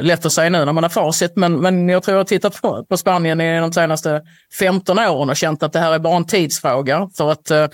[0.00, 2.24] lätt att säga nu när man har facit, men, men jag tror att jag har
[2.24, 4.22] tittat på, på Spanien i de senaste
[4.58, 7.08] 15 åren och känt att det här är bara en tidsfråga.
[7.16, 7.66] För att eh,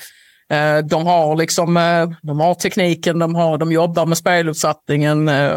[0.53, 5.57] Eh, de har liksom, eh, de har tekniken, de, har, de jobbar med speluppsättningen eh,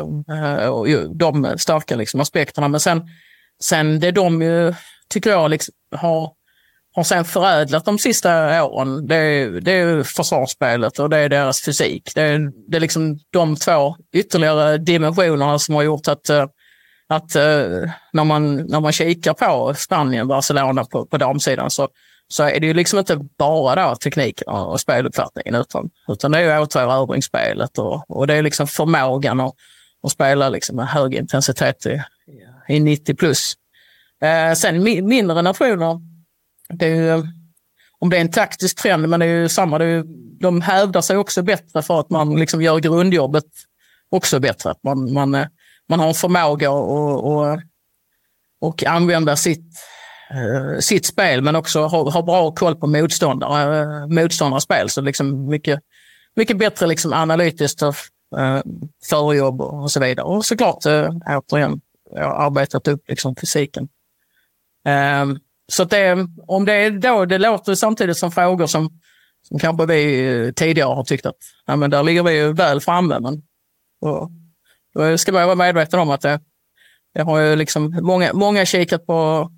[0.69, 2.67] och de starka liksom aspekterna.
[2.67, 3.01] Men sen,
[3.63, 4.73] sen det de ju,
[5.10, 6.31] tycker jag liksom har,
[6.95, 12.12] har sen förädlat de sista åren, det, det är försvarsspelet och det är deras fysik.
[12.15, 16.29] Det är, det är liksom de två ytterligare dimensionerna som har gjort att
[17.08, 17.36] att
[18.13, 21.88] när, man, när man kikar på Spanien, Barcelona på, på damsidan så,
[22.27, 26.57] så är det ju liksom inte bara då tekniken och speluppfattningen utan, utan det är
[26.57, 29.53] ju återerövringsspelet och, och det är liksom förmågan att,
[30.03, 32.01] att spela liksom med hög intensitet i,
[32.67, 33.53] i 90 plus.
[34.21, 35.99] Eh, sen mindre nationer,
[36.69, 37.27] det är ju,
[37.99, 40.03] om det är en taktisk trend, men det är ju samma, det är ju,
[40.39, 43.45] de hävdar sig också bättre för att man liksom gör grundjobbet
[44.09, 44.71] också bättre.
[44.71, 45.47] Att man, man, eh,
[45.89, 47.59] man har en förmåga att och, och,
[48.61, 49.71] och använda sitt
[50.29, 54.89] Eh, sitt spel men också ha, ha bra koll på motståndare, eh, motståndares spel.
[54.89, 55.79] Så liksom mycket,
[56.35, 57.95] mycket bättre liksom analytiskt eh, och
[59.09, 60.25] förjobb och så vidare.
[60.25, 63.88] Och såklart, eh, återigen, jag har arbetat upp liksom fysiken.
[64.85, 68.99] Ehm, så det, om det är då, det låter samtidigt som frågor som,
[69.47, 73.19] som kanske vi tidigare har tyckt att ja, men där ligger vi ju väl framme.
[73.19, 73.41] Men
[74.01, 74.31] och,
[74.93, 76.39] då ska man vara medveten om att det,
[77.13, 79.51] det har ju liksom många, många kikat på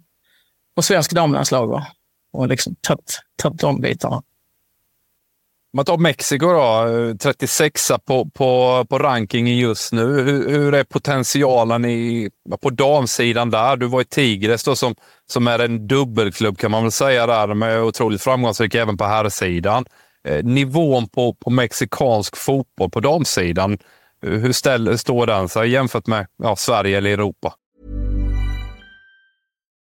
[0.77, 1.81] och svensk damlandslag
[2.33, 4.15] och liksom tagit, de bitarna.
[4.15, 6.87] Om man tar Mexiko då,
[7.19, 10.21] 36 på, på, på rankingen just nu.
[10.21, 12.29] Hur, hur är potentialen i,
[12.61, 13.77] på damsidan där?
[13.77, 14.95] Du var i Tigres då, som,
[15.31, 19.85] som är en dubbelklubb kan man väl säga där, är otroligt framgångsrika även på herrsidan.
[20.27, 23.77] Eh, nivån på, på mexikansk fotboll på damsidan,
[24.21, 27.53] hur ställ, står den sig jämfört med ja, Sverige eller Europa?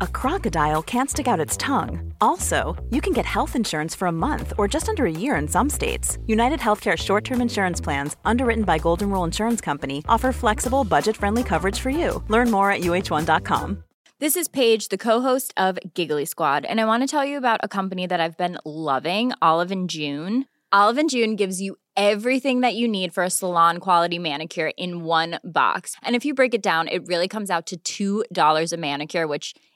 [0.00, 2.12] a crocodile can't stick out its tongue.
[2.20, 5.48] Also, you can get health insurance for a month or just under a year in
[5.48, 6.18] some states.
[6.26, 11.16] United Healthcare short term insurance plans, underwritten by Golden Rule Insurance Company, offer flexible, budget
[11.16, 12.22] friendly coverage for you.
[12.28, 13.84] Learn more at uh1.com.
[14.18, 17.60] This is Paige, the co-host of Giggly Squad, and I want to tell you about
[17.62, 20.46] a company that I've been loving, Olive and June.
[20.72, 25.04] Olive and June gives you everything that you need for a salon quality manicure in
[25.04, 25.96] one box.
[26.02, 29.54] And if you break it down, it really comes out to $2 a manicure, which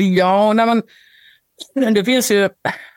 [0.00, 2.48] Ja, nej men, det, finns ju,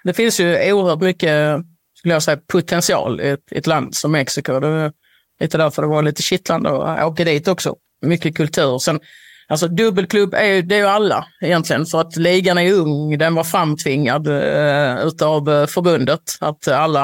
[0.04, 1.64] det finns ju oerhört mycket
[2.04, 4.60] skulle jag säga, potential i ett, ett land som Mexiko.
[4.60, 4.92] Det är
[5.40, 7.76] lite därför det var lite kittlande att åka dit också.
[8.06, 8.80] Mycket kultur.
[8.80, 9.00] Sen,
[9.48, 13.18] alltså dubbelklubb är ju, det är ju alla egentligen, för att ligan är ung.
[13.18, 16.38] Den var framtvingad eh, utav eh, förbundet.
[16.40, 17.02] Att alla,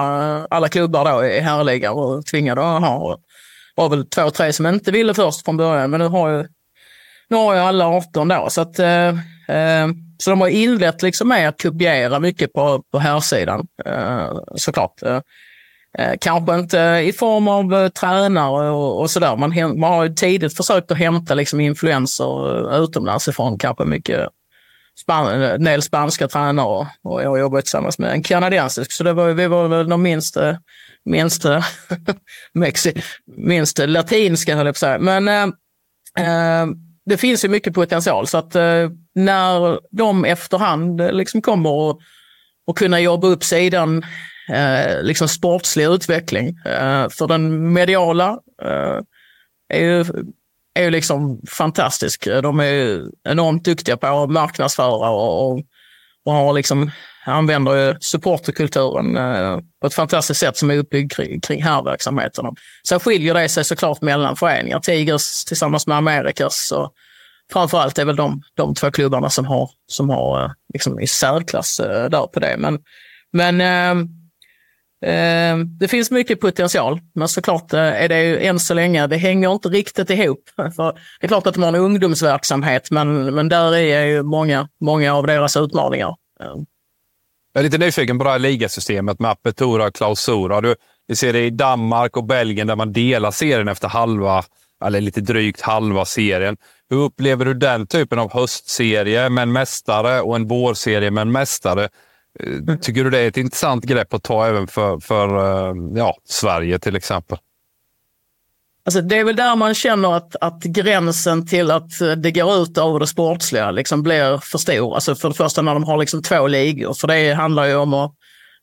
[0.50, 4.66] alla klubbar då är härliga och tvingade att ha Det var väl två, tre som
[4.66, 6.48] inte ville först från början, men nu har ju,
[7.30, 8.48] nu har ju alla 18 då.
[8.50, 9.14] Så, att, eh,
[9.50, 13.24] Eh, så de har inlett liksom med att kopiera mycket på, på här
[13.86, 15.02] eh, såklart.
[15.98, 19.36] Eh, kanske inte i form av tränare och, och sådär.
[19.36, 24.30] Man, man har ju tidigt försökt att hämta liksom influenser utomlands ifrån, kanske mycket
[25.02, 28.92] span, en del spanska tränare och jag har jobbat tillsammans med en kanadensisk.
[28.92, 30.58] Så det var, vi var väl de minsta,
[31.06, 31.64] minsta,
[33.38, 35.00] minst latinska, höll jag på att säga.
[35.00, 36.66] Men äh,
[37.10, 42.02] det finns ju mycket potential så att eh, när de efterhand eh, liksom kommer och,
[42.68, 44.04] och kunna jobba upp sidan
[44.50, 46.48] eh, liksom sportslig utveckling.
[46.48, 48.40] Eh, för den mediala
[49.74, 50.06] är ju
[50.74, 52.26] är ju liksom fantastisk.
[52.26, 55.62] De är enormt duktiga på att marknadsföra och, och,
[56.26, 56.92] och har liksom,
[57.32, 62.46] använder supporterkulturen eh, på ett fantastiskt sätt som är uppbyggd kring, kring här-verksamheten.
[62.88, 64.80] Sen skiljer det sig såklart mellan föreningar.
[64.80, 66.94] Tigers tillsammans med Amerikas och
[67.54, 71.80] framförallt är väl de, de två klubbarna som har, som har eh, liksom i särklass
[71.80, 72.56] eh, där på det.
[72.58, 72.80] Men,
[73.34, 74.06] men eh,
[75.06, 79.54] Eh, det finns mycket potential, men såklart är det ju än så länge, det hänger
[79.54, 80.40] inte riktigt ihop.
[80.76, 84.68] För det är klart att de har en ungdomsverksamhet, men, men där är ju många,
[84.82, 86.16] många av deras utmaningar.
[87.60, 90.62] Jag är lite nyfiken på det här ligasystemet med apertura och klausura.
[90.62, 90.76] Du,
[91.08, 94.44] vi ser det i Danmark och Belgien där man delar serien efter halva,
[94.86, 96.58] eller lite drygt halva serien.
[96.90, 101.32] Hur upplever du den typen av höstserie med en mästare och en vårserie med en
[101.32, 101.90] mästare?
[102.40, 106.18] Eh, tycker du det är ett intressant grepp att ta även för, för eh, ja,
[106.26, 107.38] Sverige till exempel?
[108.90, 112.64] Alltså det är väl där man känner att, att gränsen till att eh, det går
[112.64, 114.96] ut över det sportsliga liksom blir för stor.
[114.96, 117.94] Alltså för det första när de har liksom två ligor, för det handlar ju om
[117.94, 118.14] att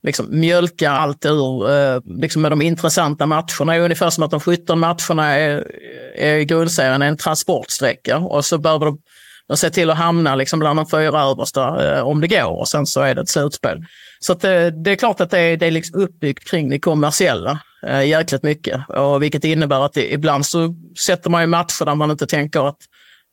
[0.02, 3.72] liksom mjölka allt ur eh, liksom med de intressanta matcherna.
[3.72, 5.66] Det är ungefär som att de 17 matcherna är,
[6.16, 8.98] är grundserien en transportsträcka och så behöver de
[9.48, 12.68] de se till att hamna liksom bland de fyra översta eh, om det går och
[12.68, 13.84] sen så är det ett slutspel.
[14.20, 16.78] Så att, eh, det är klart att det är, det är liksom uppbyggt kring det
[16.78, 18.88] kommersiella eh, jäkligt mycket.
[18.88, 22.68] Och vilket innebär att det, ibland så sätter man ju matcher där man inte tänker
[22.68, 22.78] att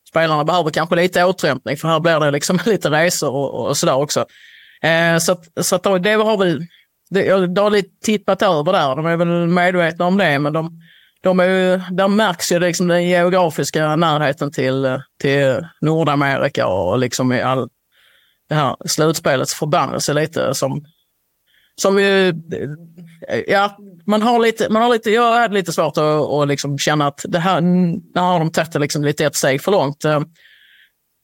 [0.08, 3.94] spelarna behöver kanske lite återhämtning för här blir det liksom lite resor och, och sådär
[3.94, 4.26] också.
[4.82, 6.66] Eh, så så att det har väl,
[7.10, 8.96] det, det har lite tippat över där.
[8.96, 10.80] De är väl medvetna om det men de,
[11.22, 17.32] de är ju, där märks ju liksom den geografiska närheten till, till Nordamerika och liksom
[17.32, 17.68] i all
[18.48, 20.84] det här slutspelets förbannelse lite som,
[21.80, 26.04] som ju, eh, ja, man har lite, man har lite, jag hade lite svårt att,
[26.04, 29.62] att liksom känna att det här, nu har de tagit det liksom lite ett steg
[29.62, 30.04] för långt.
[30.04, 30.20] Eh,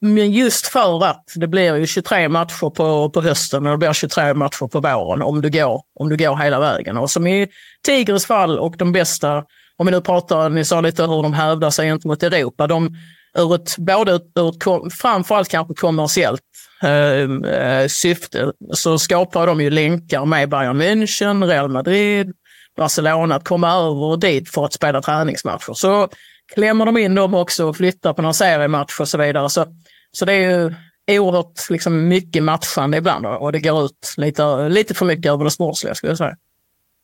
[0.01, 3.93] men just för att det blir ju 23 matcher på, på hösten och det blir
[3.93, 6.97] 23 matcher på våren om du går, om du går hela vägen.
[6.97, 7.47] Och som i
[7.85, 9.43] Tigres fall och de bästa
[9.77, 12.67] om vi nu pratar, ni sa lite hur de hävdar sig gentemot Europa.
[12.67, 12.95] De,
[13.37, 16.41] ur ett, både ur ett, framförallt kanske kommersiellt
[16.83, 22.33] eh, eh, syfte, så skapar de ju länkar med Bayern München, Real Madrid,
[22.77, 25.73] Barcelona att komma över dit för att spela träningsmatcher.
[25.73, 26.09] Så
[26.53, 29.49] klämmer de in dem också och flyttar på någon seriematch och så vidare.
[29.49, 29.65] Så,
[30.11, 30.73] så det är ju
[31.19, 35.51] oerhört liksom, mycket matchande ibland och det går ut lite, lite för mycket över det
[35.51, 36.35] sportsliga skulle jag säga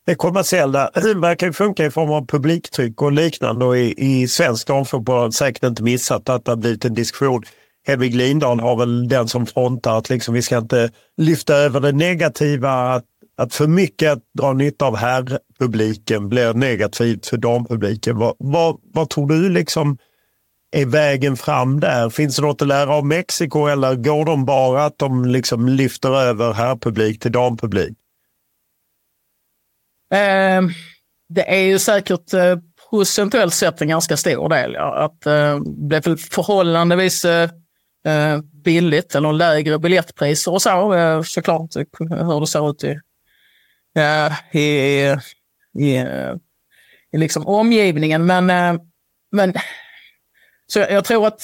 [0.08, 3.66] det kommersiella verkar funka i form av publiktryck och liknande.
[3.66, 7.44] Och i, i svensk damfotboll har säkert inte missat att det har blivit en diskussion.
[7.88, 11.92] Hedvig Lindahl har väl den som frontar att liksom vi ska inte lyfta över det
[11.92, 12.94] negativa.
[12.94, 13.04] Att,
[13.38, 18.18] att för mycket att dra nytta av herrpubliken blir negativt för dampubliken.
[18.18, 19.98] Vad, vad, vad tror du liksom
[20.72, 22.10] är vägen fram där?
[22.10, 26.22] Finns det något att lära av Mexiko eller går de bara att de liksom lyfter
[26.22, 27.98] över herrpublik till dampublik?
[30.14, 30.62] Eh,
[31.30, 32.58] det är ju säkert eh,
[32.90, 34.74] procentuellt sett en ganska stor del.
[34.74, 34.96] Ja.
[35.06, 37.50] Att, eh, det är förhållandevis eh,
[38.08, 40.94] eh, billigt eller lägre biljettpriser och så.
[40.94, 43.00] Eh, såklart hur det ser ut i,
[43.98, 45.16] eh, i,
[45.80, 46.34] i, eh,
[47.12, 48.26] i liksom omgivningen.
[48.26, 48.82] Men, eh,
[49.32, 49.54] men
[50.68, 51.42] så jag, tror att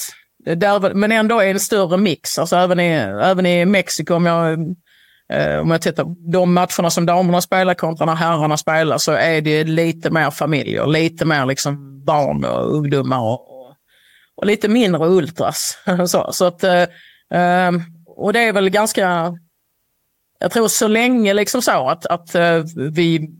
[0.56, 2.38] där, men ändå är det en större mix.
[2.38, 2.90] Alltså även i,
[3.22, 4.58] även i Mexiko, om jag
[5.32, 9.12] Eh, om jag tittar på de matcherna som damerna spelar kontra när herrarna spelar så
[9.12, 13.40] är det lite mer familjer, lite mer liksom barn och ungdomar och,
[14.36, 15.78] och lite mindre ultras.
[16.06, 16.86] så, så att, eh,
[17.34, 19.34] ehm, och det är väl ganska,
[20.38, 23.30] jag tror så länge liksom så att, att eh, vi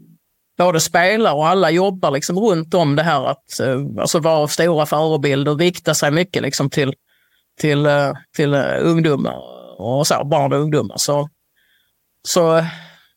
[0.58, 3.60] både spelar och alla jobbar liksom runt om det här att
[4.00, 6.94] alltså vara stora förebilder och rikta sig mycket liksom till,
[7.60, 7.86] till,
[8.36, 9.36] till ungdomar
[9.78, 10.96] och så, barn och ungdomar.
[10.96, 11.28] Så
[12.28, 12.64] så,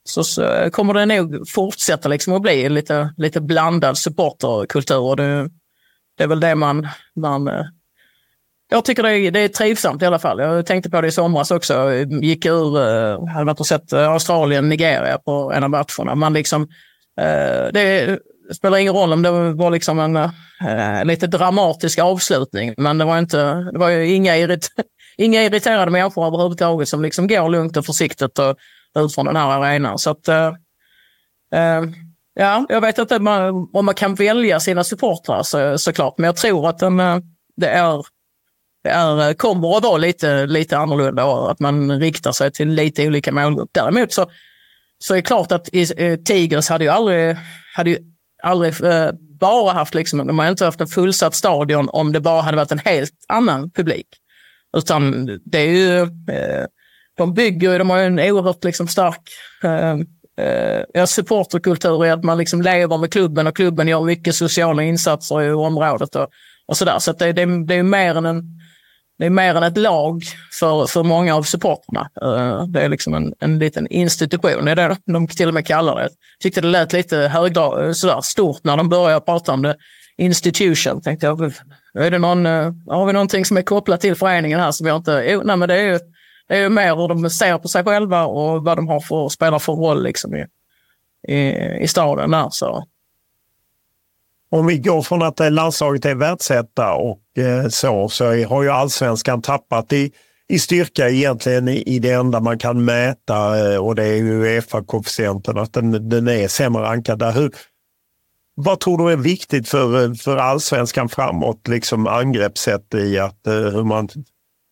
[0.03, 5.15] så, så, kommer det nog fortsätta liksom att bli lite, lite blandad supporterkultur.
[5.15, 5.49] Det,
[6.17, 7.65] det är väl det man, man eh,
[8.69, 10.39] jag tycker det är, det är trivsamt i alla fall.
[10.39, 11.93] Jag tänkte på det i somras också.
[12.21, 16.15] Gick ur, eh, hade varit och sett eh, Australien, Nigeria på en av matcherna.
[16.15, 16.67] Man liksom,
[17.73, 18.19] det
[18.55, 20.29] spelar ingen roll om det var liksom en
[21.07, 24.67] lite dramatisk avslutning, men det var inte, det var ju inga, irrit,
[25.17, 28.57] inga irriterade människor överhuvudtaget som liksom går lugnt och försiktigt och
[28.97, 29.97] ut från den här arenan.
[29.97, 30.47] Så att, eh,
[31.53, 31.83] eh,
[32.33, 36.35] ja, jag vet inte man, om man kan välja sina supportrar så, såklart, men jag
[36.35, 37.17] tror att den, eh,
[37.57, 38.05] det, är,
[38.83, 42.69] det är, eh, kommer att vara lite, lite annorlunda och att man riktar sig till
[42.69, 43.69] lite olika målgrupp.
[43.73, 44.25] Däremot så,
[44.99, 47.37] så är det klart att i, eh, Tigers hade ju aldrig,
[47.75, 47.97] hade ju
[48.43, 52.41] aldrig eh, bara haft, liksom, de har inte haft en fullsatt stadion om det bara
[52.41, 54.07] hade varit en helt annan publik.
[54.77, 56.01] Utan det är ju,
[56.33, 56.65] eh,
[57.17, 59.21] de bygger ju, de har ju en oerhört liksom stark
[59.63, 60.05] ehm,
[60.41, 64.83] eh, eh, supporterkultur i att man liksom lever med klubben och klubben gör mycket sociala
[64.83, 66.27] insatser i området och,
[66.67, 66.99] och sådär.
[66.99, 68.43] Så, det, det, det är mer än en
[69.19, 70.23] det är mer än ett lag
[70.59, 72.09] för, för många av supporterna.
[72.21, 75.67] Eh, det är liksom en, en liten institution, det är det de till och med
[75.67, 76.01] kallar det.
[76.01, 76.11] Jag
[76.41, 79.75] tyckte det lät lite högdra, eh, sådär stort när de började prata om det.
[80.19, 81.53] Institution, tänkte jag.
[81.99, 84.97] Är det någon, eh, har vi någonting som är kopplat till föreningen här som jag
[84.97, 85.25] inte...
[85.29, 85.99] Jo, nej, men det är ju
[86.47, 89.29] det är ju mer hur de ser på sig själva och vad de har för,
[89.29, 90.45] spelar för roll liksom i,
[91.33, 92.49] i, i staden där.
[92.49, 92.83] Så.
[94.49, 99.41] Om vi går från att landslaget är världsetta och eh, så, så har ju allsvenskan
[99.41, 100.11] tappat i,
[100.49, 105.57] i styrka egentligen i, det enda man kan mäta eh, och det är ju Uefa-koefficienten,
[105.57, 107.31] att den, den är sämre rankad där.
[107.31, 107.51] Hur,
[108.55, 113.83] vad tror du är viktigt för, eh, för allsvenskan framåt, liksom angreppssätt i att, hur,
[113.83, 114.09] man,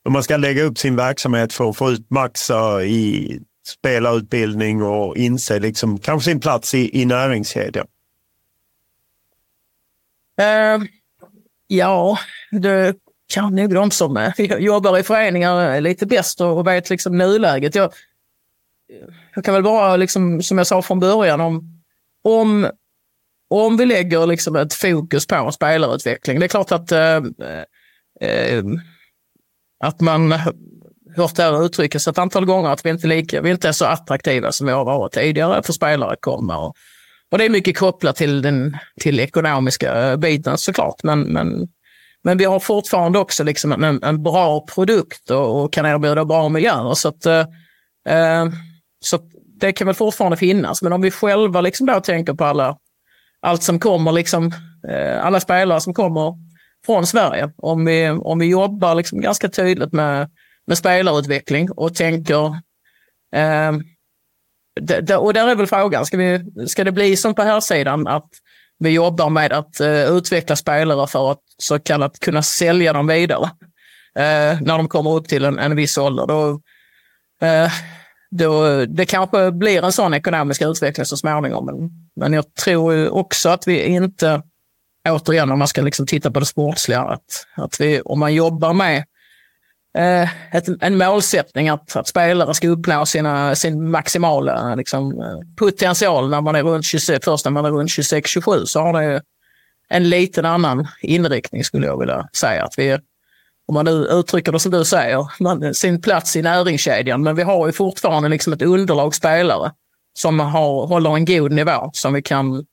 [0.06, 5.18] hur man ska lägga upp sin verksamhet för att få ut maxa i spelarutbildning och
[5.18, 7.88] inse liksom, kanske sin plats i, i näringskedjan?
[10.42, 10.86] Uh,
[11.68, 12.20] ja,
[12.52, 12.96] det
[13.34, 17.76] kan nog de som eh, jobbar i föreningar eh, lite bäst och vet liksom nuläget.
[17.76, 17.94] Jag,
[19.36, 21.82] jag kan väl bara, liksom, som jag sa från början, om,
[22.24, 22.70] om,
[23.50, 26.40] om vi lägger liksom ett fokus på spelarutveckling.
[26.40, 27.22] Det är klart att, uh,
[29.86, 30.34] att man
[31.16, 33.86] hört det här uttryckas ett antal gånger att vi inte, lika, vi inte är så
[33.86, 36.58] attraktiva som vi har varit tidigare för spelare att komma.
[36.58, 36.76] Och,
[37.32, 41.04] och det är mycket kopplat till den till ekonomiska eh, biten såklart.
[41.04, 41.68] Men, men,
[42.24, 46.50] men vi har fortfarande också liksom en, en bra produkt och, och, kan erbjuda bra
[46.50, 46.94] miljöer.
[46.94, 47.46] Så, att, eh,
[48.10, 48.46] eh
[49.06, 49.20] så
[49.60, 50.82] det kan väl fortfarande finnas.
[50.82, 52.78] Men om vi själva liksom då tänker på alla,
[53.42, 54.52] allt som kommer, liksom,
[54.90, 56.45] eh, alla spelare som kommer
[56.86, 57.52] från Sverige.
[57.58, 60.30] Om vi, om vi jobbar liksom ganska tydligt med,
[60.68, 62.46] med spelarutveckling och tänker
[63.36, 63.72] eh,
[65.20, 68.30] och där är väl frågan, ska, vi, ska det bli som på här sidan att
[68.80, 73.50] vi jobbar med att eh, utveckla spelare för att så kallat kunna sälja dem vidare
[74.16, 76.28] eh, när de kommer upp till en, en viss ålder.
[76.28, 76.62] Då,
[77.48, 77.72] eh,
[78.32, 81.66] då, det kanske blir en sån ekonomisk utveckling så småningom.
[81.66, 84.42] Men, men jag tror också att vi inte,
[85.06, 88.74] återigen om man ska liksom titta på det sportsliga, att, att vi, om man jobbar
[88.74, 88.98] med
[89.98, 95.24] eh, ett, en målsättning att, att spelare ska uppnå sina, sin maximala liksom,
[95.58, 99.22] potential när man är runt 26, först när man är runt 26-27 så har det
[99.90, 102.64] en liten annan inriktning skulle jag vilja säga.
[102.64, 102.98] Att vi,
[103.68, 107.24] om man nu uttrycker det som du säger, man, sin plats i näringskedjan.
[107.24, 109.72] Men vi har ju fortfarande liksom ett underlag spelare
[110.14, 112.66] som har, håller en god nivå som vi kan,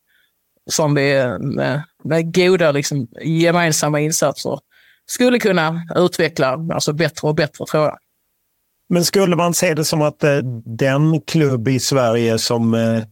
[0.71, 4.59] som vi med, med goda liksom, gemensamma insatser
[5.07, 7.99] skulle kunna utveckla alltså bättre och bättre tror jag.
[8.89, 13.03] Men skulle man se det som att eh, den klubb i Sverige som eh,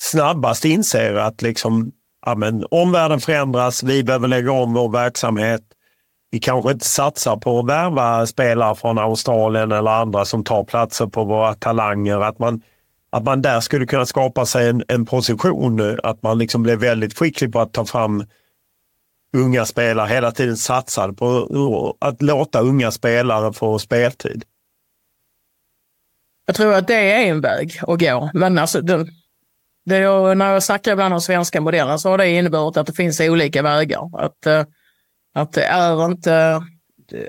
[0.00, 1.92] snabbast inser att liksom,
[2.26, 5.60] ja, men, omvärlden förändras, vi behöver lägga om vår verksamhet.
[6.30, 11.06] Vi kanske inte satsar på att värva spelare från Australien eller andra som tar platser
[11.06, 12.20] på våra talanger.
[12.20, 12.62] Att man,
[13.12, 16.76] att man där skulle kunna skapa sig en, en position, eh, att man liksom blir
[16.76, 18.24] väldigt skicklig på att ta fram
[19.36, 24.44] unga spelare hela tiden satsade på att låta unga spelare få speltid?
[26.46, 28.30] Jag tror att det är en väg att gå.
[28.34, 29.06] Men alltså, det,
[29.84, 32.92] det jag, när jag snackar ibland om svenska modellen så har det inneburit att det
[32.92, 34.10] finns olika vägar.
[34.18, 34.64] Att, eh,
[35.34, 36.62] att det är inte...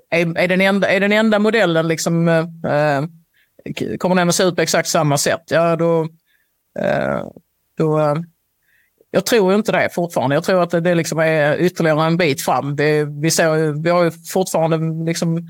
[0.10, 2.28] Är, är, den, enda, är den enda modellen liksom...
[2.28, 3.04] äh,
[4.00, 5.44] kommer den att se ut på exakt samma sätt?
[5.48, 6.08] Ja, då...
[6.80, 7.28] Eh,
[7.78, 8.16] då eh,
[9.12, 10.36] jag tror inte det fortfarande.
[10.36, 12.76] Jag tror att det liksom är ytterligare en bit fram.
[12.76, 15.48] Vi, vi, ser, vi har ju fortfarande liksom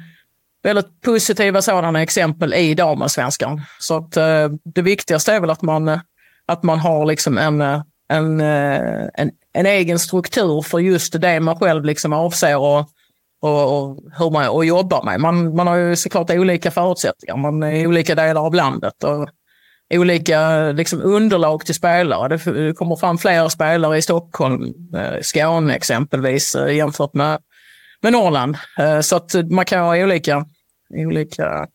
[0.64, 3.61] väldigt positiva sådana exempel i damallsvenskan.
[3.80, 5.99] Så att, eh, det viktigaste är väl att man,
[6.45, 7.61] att man har liksom en,
[8.09, 12.89] en, eh, en, en egen struktur för just det man själv liksom avser och,
[13.44, 15.20] och, och hur man och jobbar med.
[15.20, 17.38] Man, man har ju såklart olika förutsättningar.
[17.38, 19.04] Man är i olika delar av landet.
[19.04, 19.30] Och,
[19.94, 22.38] olika liksom, underlag till spelare.
[22.38, 27.39] Det kommer fram fler spelare i Stockholm, eh, Skåne exempelvis, eh, jämfört med,
[28.02, 28.58] med Norrland.
[28.80, 30.46] Eh, så att man kan ha olika,
[30.89, 31.68] olika,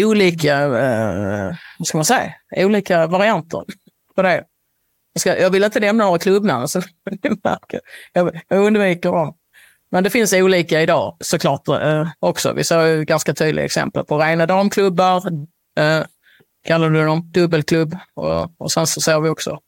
[0.00, 3.64] olika, eh, vad ska man säga, olika varianter
[4.16, 4.44] på det.
[5.12, 6.82] Jag, ska, jag vill inte nämna några klubbnamn, så
[8.12, 9.34] jag, jag undviker dem.
[9.90, 12.52] Men det finns olika idag såklart eh, också.
[12.52, 15.26] Vi ser ganska tydliga exempel på rena damklubbar,
[15.78, 16.02] eh,
[16.66, 17.96] kallar du dem, dubbelklubb.
[18.14, 19.58] Och, och sen så ser vi också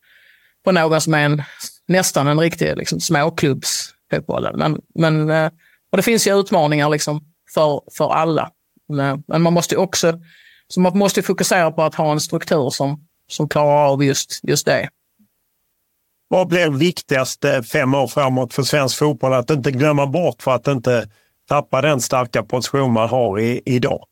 [0.64, 1.42] på någon som är en,
[1.88, 4.56] nästan en riktig liksom, småklubbsfotboll.
[4.56, 5.50] Men, men, eh,
[5.90, 8.50] och det finns ju utmaningar liksom för, för alla
[8.88, 10.20] Men man måste också
[10.68, 14.66] så man måste fokusera på att ha en struktur som, som klarar av just, just
[14.66, 14.88] det.
[16.32, 19.32] Vad blir viktigast eh, fem år framåt för svensk fotboll?
[19.32, 21.08] Att inte glömma bort för att inte
[21.48, 24.04] tappa den starka position man har i, idag.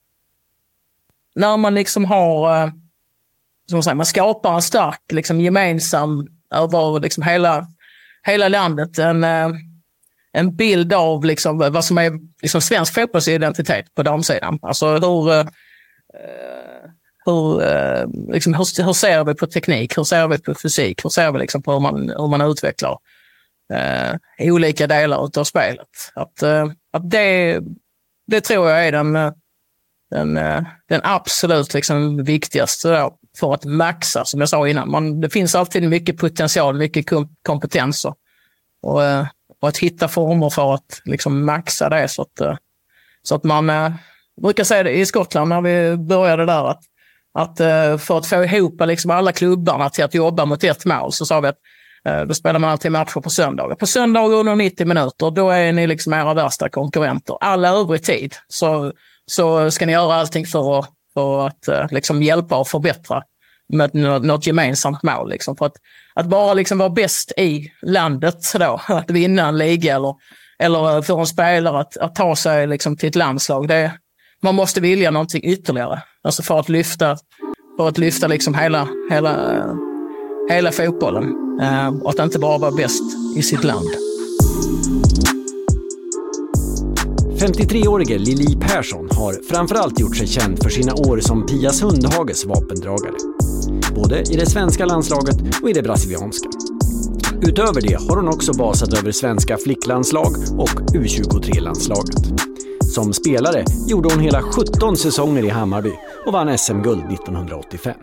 [1.34, 2.68] När man liksom har, eh,
[3.68, 7.66] som man, säger, man skapar en stark liksom, gemensam över liksom hela,
[8.26, 8.98] hela landet.
[8.98, 9.50] En, eh,
[10.32, 12.12] en bild av liksom, vad som är
[12.42, 14.58] liksom, svensk fotbollsidentitet på damsidan.
[14.62, 15.46] Alltså hur,
[17.24, 19.98] hur, eh, liksom, hur, hur, ser vi på teknik?
[19.98, 21.04] Hur ser vi på fysik?
[21.04, 22.98] Hur ser vi liksom på hur man, hur man utvecklar
[23.72, 25.88] eh, olika delar av spelet?
[26.14, 27.60] Att, eh, att det,
[28.26, 29.32] det tror jag är den, eh,
[30.10, 34.90] den, eh, den absolut liksom viktigaste då, för att maxa, som jag sa innan.
[34.90, 37.06] Man, det finns alltid mycket potential, mycket
[37.42, 38.14] kompetenser.
[38.82, 39.00] Och,
[39.60, 42.58] och att hitta former för att liksom maxa det så att,
[43.22, 43.68] så att man...
[44.34, 46.82] Jag brukar säga det i Skottland när vi började där, att,
[47.34, 51.12] att eh, för att få ihop liksom alla klubbarna till att jobba mot ett mål
[51.12, 51.58] så sa vi att
[52.04, 53.74] eh, då spelar man alltid matcher på söndagar.
[53.76, 57.36] På söndagar under 90 minuter, då är ni liksom era värsta konkurrenter.
[57.40, 58.92] All övrig tid så,
[59.26, 63.22] så ska ni göra allting för att, för att eh, liksom hjälpa och förbättra
[63.72, 65.30] med något gemensamt mål.
[65.30, 65.56] Liksom.
[65.56, 65.76] För att,
[66.14, 70.14] att bara liksom vara bäst i landet, då, att vinna en liga eller,
[70.58, 73.92] eller för en spelare att, att ta sig liksom till ett landslag, det,
[74.42, 76.02] man måste vilja någonting ytterligare.
[76.24, 77.16] Alltså för att lyfta,
[77.76, 79.64] för att lyfta liksom hela, hela,
[80.50, 81.24] hela fotbollen.
[81.60, 83.02] Eh, och att inte bara vara bäst
[83.36, 83.88] i sitt land.
[87.38, 93.16] 53-årige Lili Persson har framförallt gjort sig känd för sina år som Pia Sundhages vapendragare.
[93.94, 96.48] Både i det svenska landslaget och i det brasilianska.
[97.42, 102.49] Utöver det har hon också basat över svenska flicklandslag och U23-landslaget.
[102.90, 105.92] Som spelare gjorde hon hela 17 säsonger i Hammarby
[106.26, 107.94] och vann SM-guld 1985.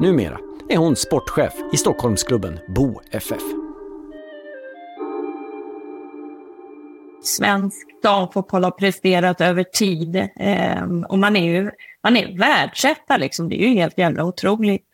[0.00, 3.42] Numera är hon sportchef i Stockholmsklubben Bo FF.
[7.22, 11.70] Svensk damfotboll har presterat över tid eh, och man är ju
[12.02, 13.48] man är världsetta liksom.
[13.48, 14.84] Det är ju helt jävla otroligt.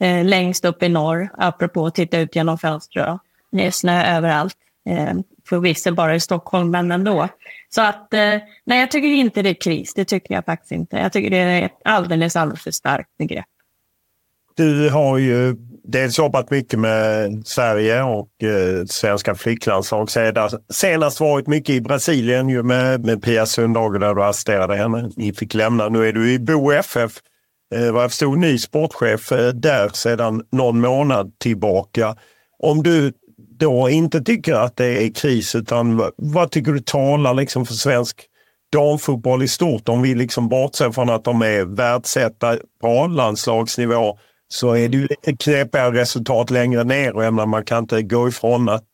[0.00, 3.20] Eh, längst upp i norr, apropå att titta ut genom fönstret.
[3.52, 4.56] Det är snö överallt.
[4.88, 5.14] Eh,
[5.48, 7.28] Förvisso bara i Stockholm, men ändå.
[7.74, 8.20] Så att, eh,
[8.64, 9.94] nej, jag tycker inte det är kris.
[9.94, 10.96] Det tycker jag faktiskt inte.
[10.96, 13.44] Jag tycker det är ett alldeles, alldeles för starkt begrepp.
[14.56, 20.08] Du har ju dels jobbat mycket med Sverige och eh, svenska flicklandslag.
[20.72, 25.10] Senast varit mycket i Brasilien ju med, med Pia Sundhage där du assisterade henne.
[25.16, 25.88] Ni fick lämna.
[25.88, 27.12] Nu är du i Bo FF.
[27.74, 32.16] Eh, vad jag förstod ny sportchef eh, där sedan någon månad tillbaka.
[32.58, 33.12] Om du
[33.58, 38.26] då inte tycker att det är kris, utan vad tycker du talar liksom för svensk
[38.72, 39.88] damfotboll i stort?
[39.88, 45.08] Om vi liksom bortser från att de är världsetta på landslagsnivå så är det ju
[45.38, 48.84] knepiga resultat längre ner och menar, man kan inte gå ifrån att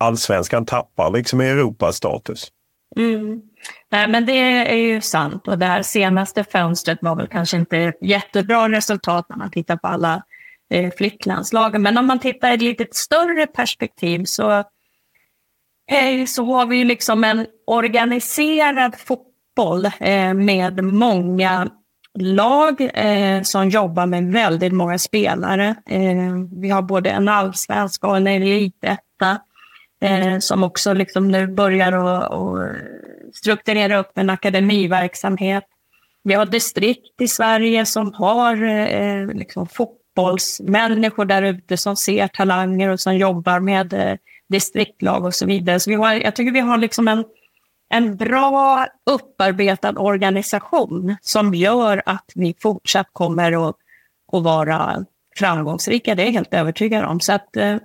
[0.00, 2.48] allsvenskan tappar liksom i Europastatus.
[2.96, 3.40] Mm.
[3.90, 4.38] Nej, men det
[4.72, 9.36] är ju sant och det här senaste fönstret var väl kanske inte jättebra resultat när
[9.36, 10.22] man tittar på alla
[10.70, 11.82] eh, flicklandslagen.
[11.82, 14.50] Men om man tittar i ett lite större perspektiv så,
[15.90, 21.70] eh, så har vi ju liksom en organiserad fotboll eh, med många
[22.18, 25.74] lag eh, som jobbar med väldigt många spelare.
[25.86, 29.38] Eh, vi har både en allsvensk och en elitetta
[30.00, 32.76] eh, som också liksom nu börjar att
[33.34, 35.64] strukturera upp en akademiverksamhet.
[36.22, 39.66] Vi har distrikt i Sverige som har eh, liksom
[40.14, 44.16] fotbollsmänniskor där ute som ser talanger och som jobbar med eh,
[44.48, 45.80] distriktlag och så vidare.
[45.80, 47.24] Så vi har, jag tycker vi har liksom en
[47.88, 53.76] en bra upparbetad organisation som gör att vi fortsatt kommer att,
[54.32, 55.04] att vara
[55.36, 56.14] framgångsrika.
[56.14, 57.20] Det är jag helt övertygad om.
[57.20, 57.76] Så att, eh,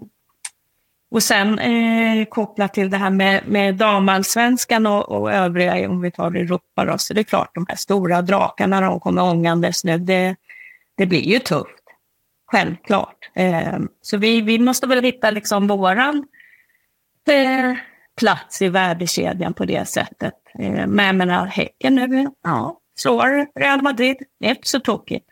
[1.11, 6.11] och sen eh, kopplat till det här med, med damallsvenskan och, och övriga, om vi
[6.11, 9.97] tar Europa då, så det är klart de här stora drakarna, de kommer ångandes nu,
[9.97, 10.35] det,
[10.97, 11.78] det blir ju tufft.
[12.51, 13.29] Självklart.
[13.35, 16.25] Eh, så vi, vi måste väl hitta liksom våran
[17.29, 17.77] eh,
[18.17, 20.33] plats i värdekedjan på det sättet.
[20.59, 24.17] Eh, men jag menar, Häcken nu, ja, slår Real Madrid.
[24.39, 25.25] Det är inte så tokigt.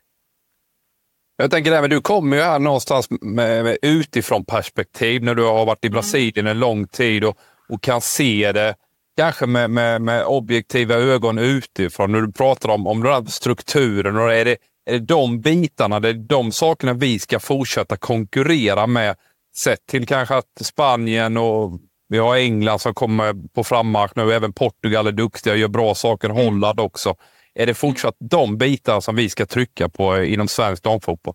[1.38, 5.43] Jag tänker det men du kommer ju här någonstans med, med utifrån perspektiv när du
[5.43, 7.38] har varit i Brasilien en lång tid och,
[7.70, 8.76] och kan se det
[9.18, 12.11] kanske med, med, med objektiva ögon utifrån.
[12.11, 14.57] När du pratar om, om den här strukturen, och är det,
[14.88, 19.15] är det de bitarna, det är de sakerna vi ska fortsätta konkurrera med
[19.55, 21.79] sett till kanske att Spanien och
[22.09, 24.33] vi har England som kommer på frammarsch nu.
[24.33, 26.29] Även Portugal är duktiga och gör bra saker.
[26.29, 27.15] Holland också.
[27.55, 31.33] är det fortsatt de bitar som vi ska trycka på inom svensk damfotboll?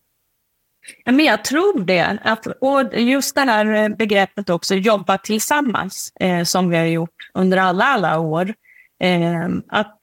[1.05, 2.19] Men jag tror det.
[2.25, 7.59] Att, och just det här begreppet också, jobba tillsammans, eh, som vi har gjort under
[7.59, 8.55] alla, alla år.
[9.03, 10.02] Eh, att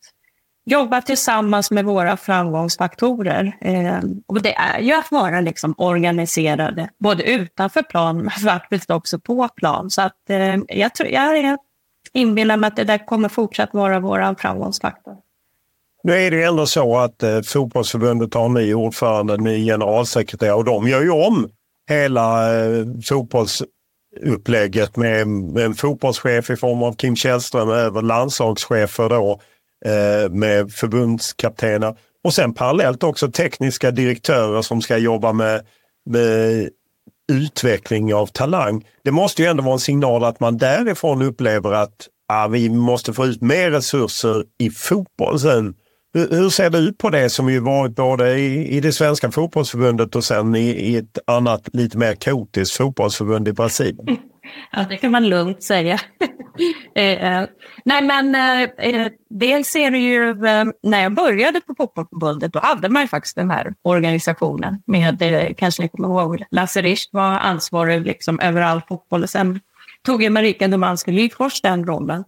[0.70, 3.58] jobba tillsammans med våra framgångsfaktorer.
[3.62, 9.20] Eh, och det är ju att vara liksom organiserade, både utanför plan men faktiskt också
[9.20, 9.90] på plan.
[9.90, 11.58] Så att eh, jag, tror, jag
[12.14, 15.16] inbillar mig att det där kommer fortsatt vara vår framgångsfaktor.
[16.04, 20.56] Nu är det ändå så att eh, fotbollsförbundet har en ny ordförande, en ny generalsekreterare
[20.56, 21.50] och de gör ju om
[21.90, 29.40] hela eh, fotbollsupplägget med, med en fotbollschef i form av Kim Källström över landslagschefer då
[29.86, 35.66] Eh, med förbundskaptener och sen parallellt också tekniska direktörer som ska jobba med,
[36.10, 36.70] med
[37.32, 38.86] utveckling av talang.
[39.04, 43.14] Det måste ju ändå vara en signal att man därifrån upplever att ah, vi måste
[43.14, 45.76] få ut mer resurser i fotbollen
[46.14, 49.32] hur, hur, ser det ut på det som ju varit både i, i det svenska
[49.32, 54.18] fotbollsförbundet och sen i, i ett annat lite mer kaotiskt fotbollsförbund i Brasilien?
[54.72, 56.00] Ja, det kan man lugnt säga.
[56.96, 57.48] Eh, eh,
[57.86, 62.60] nej, men eh, eh, dels är det ju, eh, när jag började på Fotbollförbundet, då
[62.60, 67.10] hade man ju faktiskt den här organisationen med, eh, kanske ni kommer ihåg, Lasse Richt
[67.14, 69.24] var ansvarig liksom över all fotboll.
[69.24, 69.60] Och sen
[70.06, 72.24] tog ju Marika Domanski Lyfors den rollen.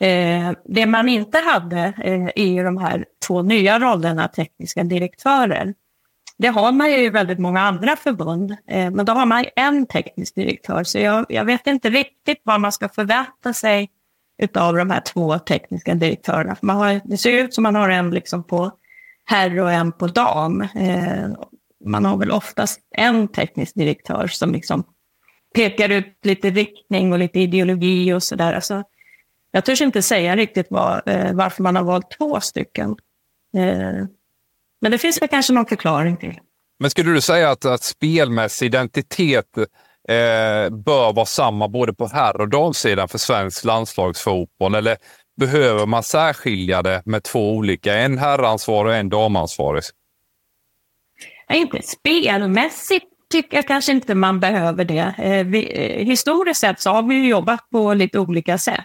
[0.00, 5.74] Eh, det man inte hade eh, är de här två nya rollerna, tekniska direktörer.
[6.40, 9.86] Det har man ju i väldigt många andra förbund, eh, men då har man en
[9.86, 10.84] teknisk direktör.
[10.84, 13.90] Så jag, jag, vet inte riktigt vad man ska förvänta sig
[14.54, 16.56] av de här två tekniska direktörerna.
[16.62, 18.72] Man har, det ser ut som man har en liksom på
[19.24, 20.60] herr och en på dam.
[20.60, 21.28] Eh,
[21.84, 24.84] man har väl oftast en teknisk direktör som liksom
[25.54, 28.52] pekar ut lite riktning och lite ideologi och sådär.
[28.52, 28.82] Alltså,
[29.50, 32.96] jag törs inte säga riktigt var, eh, varför man har valt två stycken.
[33.56, 34.04] Eh,
[34.80, 36.38] men det finns väl kanske någon förklaring till.
[36.80, 39.58] Men skulle du säga att, att spelmässig identitet
[40.08, 44.74] eh, bör vara samma både på herr och damsidan för svensk landslagsfotboll?
[44.74, 44.96] Eller
[45.36, 49.82] behöver man särskilja det med två olika, en herransvarig och en damansvarig?
[51.52, 55.14] inte spelmässigt tycker jag kanske inte man behöver det.
[55.18, 58.84] Eh, vi, eh, historiskt sett så har vi jobbat på lite olika sätt.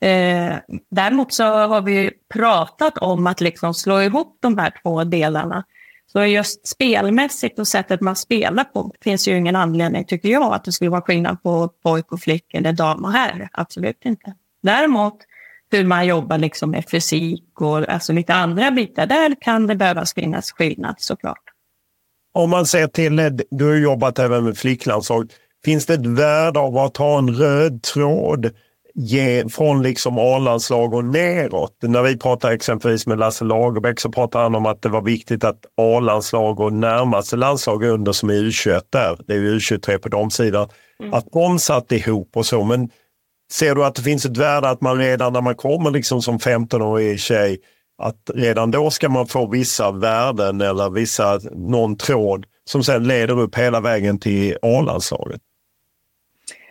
[0.00, 0.56] Eh,
[0.90, 5.64] däremot så har vi pratat om att liksom slå ihop de här två delarna.
[6.12, 10.64] Så just spelmässigt och sättet man spelar på finns ju ingen anledning, tycker jag, att
[10.64, 13.48] det skulle vara skillnad på pojk och flick eller dam och herr.
[13.52, 14.34] Absolut inte.
[14.62, 15.16] Däremot
[15.70, 20.14] hur man jobbar liksom med fysik och alltså lite andra bitar, där kan det behövas
[20.14, 21.42] finnas skillnad såklart.
[22.34, 25.32] Om man ser till, eh, du har jobbat även med flicklandslag,
[25.64, 28.50] finns det ett värde av att ha en röd tråd
[28.96, 31.72] ge, från liksom A-landslag och neråt.
[31.82, 35.44] När vi pratar exempelvis med Lasse Lagerbäck så pratar han om att det var viktigt
[35.44, 40.30] att A-landslag och närmaste landslag under som är U21 där, det är U23 på de
[40.30, 40.68] sidan,
[41.00, 41.14] mm.
[41.14, 42.64] att de satt ihop och så.
[42.64, 42.90] Men
[43.52, 46.38] ser du att det finns ett värde att man redan när man kommer liksom som
[46.38, 47.58] 15-årig tjej,
[48.02, 53.40] att redan då ska man få vissa värden eller vissa, någon tråd som sen leder
[53.40, 55.40] upp hela vägen till A-landslaget?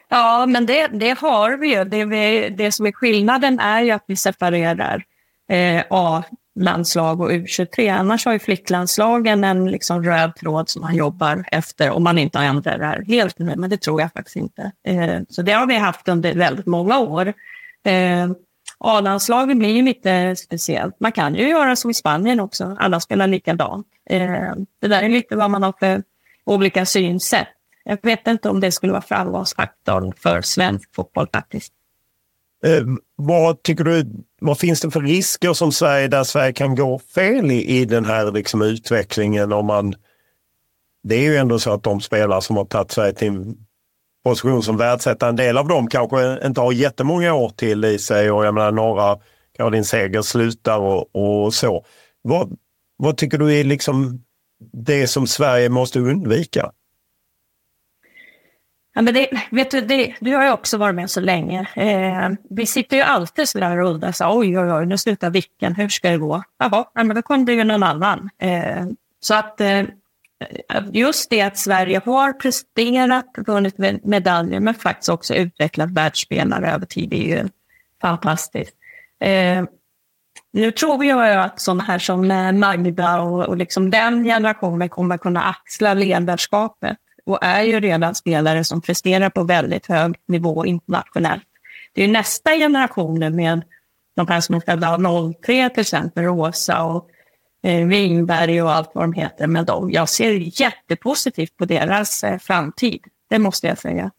[0.09, 1.83] Ja, men det, det har vi ju.
[1.83, 5.03] Det, vi, det som är skillnaden är ju att vi separerar
[5.49, 7.99] eh, A-landslag och U23.
[7.99, 12.37] Annars har ju flicklandslagen en liksom röd tråd som man jobbar efter om man inte
[12.37, 14.71] har ändrat det här helt nu, men det tror jag faktiskt inte.
[14.87, 17.33] Eh, så det har vi haft under väldigt många år.
[17.85, 18.29] Eh,
[18.77, 20.99] A-landslaget blir ju lite speciellt.
[20.99, 23.87] Man kan ju göra som i Spanien också, alla spelar likadant.
[24.09, 26.03] Eh, det där är lite vad man har för
[26.45, 27.47] olika synsätt.
[27.87, 31.73] Jag vet inte om det skulle vara framgångsfaktorn för svensk fotboll faktiskt.
[32.65, 32.83] Eh,
[33.15, 34.05] vad tycker du,
[34.39, 38.05] vad finns det för risker som Sverige, där Sverige kan gå fel i, i den
[38.05, 39.95] här liksom utvecklingen om man...
[41.03, 43.57] Det är ju ändå så att de spelare som har tagit Sverige till en
[44.23, 48.31] position som världsetta, en del av dem kanske inte har jättemånga år till i sig
[48.31, 49.17] och jag menar några,
[49.57, 51.85] Caroline Seger slutar och, och så.
[52.21, 52.57] Vad,
[52.97, 54.23] vad tycker du är liksom
[54.73, 56.71] det som Sverige måste undvika?
[58.97, 61.67] Ja, men det, vet du, det, du har ju också varit med så länge.
[61.75, 65.29] Eh, vi sitter ju alltid så där och undrar, så, oj, oj, oj, nu slutar
[65.29, 66.43] vicken, hur ska det gå?
[66.59, 68.29] Jaha, men då kom det ju någon annan.
[68.37, 68.85] Eh,
[69.19, 69.83] så att eh,
[70.91, 77.13] just det att Sverige har presterat, vunnit medaljer, men faktiskt också utvecklat världsspelare över tid,
[77.13, 77.49] är ju
[78.01, 78.75] fantastiskt.
[79.19, 79.63] Eh,
[80.53, 85.17] nu tror jag att sådana här som eh, Magda och, och liksom den generationen kommer
[85.17, 91.43] kunna axla ledarskapet och är ju redan spelare som presterar på väldigt hög nivå internationellt.
[91.93, 93.61] Det är nästa generation med
[94.15, 94.97] de här som är födda
[95.45, 97.09] 03 till exempel, Rosa och
[97.63, 99.47] eh, Wingberg och allt vad de heter.
[99.47, 104.11] Men de, jag ser jättepositivt på deras eh, framtid, det måste jag säga.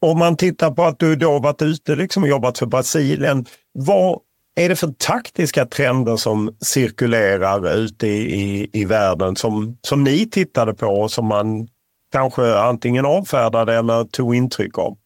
[0.00, 4.20] Om man tittar på att du då varit ute liksom och jobbat för Brasilien, vad
[4.56, 10.26] är det för taktiska trender som cirkulerar ute i, i, i världen som, som ni
[10.30, 11.68] tittade på och som man
[12.12, 14.96] kanske antingen avfärdade eller tog intryck av?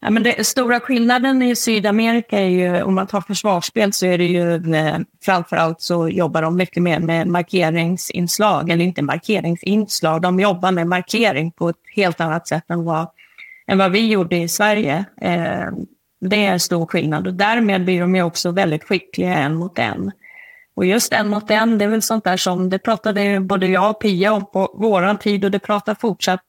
[0.00, 4.18] Ja, men det, stora skillnaden i Sydamerika är ju, om man tar försvarsspel så är
[4.18, 10.40] det ju eh, framförallt så jobbar de mycket mer med markeringsinslag, eller inte markeringsinslag, de
[10.40, 13.08] jobbar med markering på ett helt annat sätt än vad,
[13.66, 15.04] än vad vi gjorde i Sverige.
[15.20, 15.66] Eh,
[16.20, 19.78] det är en stor skillnad och därmed blir de ju också väldigt skickliga en mot
[19.78, 20.12] en.
[20.74, 23.90] Och just en mot en, det är väl sånt där som, det pratade både jag
[23.90, 26.40] och Pia om på våran tid och det pratar fortsatt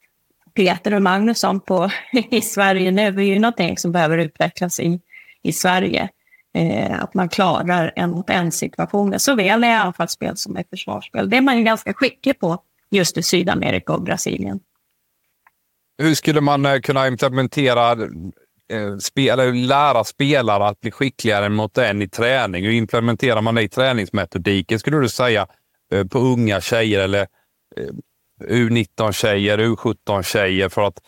[0.53, 1.89] Peter och Magnusson på,
[2.31, 3.11] i Sverige nu.
[3.11, 4.99] Det är ju någonting som behöver utvecklas i,
[5.43, 6.09] i Sverige.
[6.53, 11.29] Eh, att man klarar en mot en situationer, såväl i anfallsspel som i försvarsspel.
[11.29, 14.59] Det är man ju ganska skicklig på just i Sydamerika och Brasilien.
[15.97, 17.95] Hur skulle man eh, kunna implementera
[18.69, 22.63] Eh, spela, lära spelare att bli skickligare mot en i träning?
[22.63, 25.47] Hur implementerar man det i träningsmetodiken skulle du säga
[25.91, 27.21] eh, på unga tjejer eller
[27.77, 27.93] eh,
[28.43, 30.99] U19-tjejer, U17-tjejer för att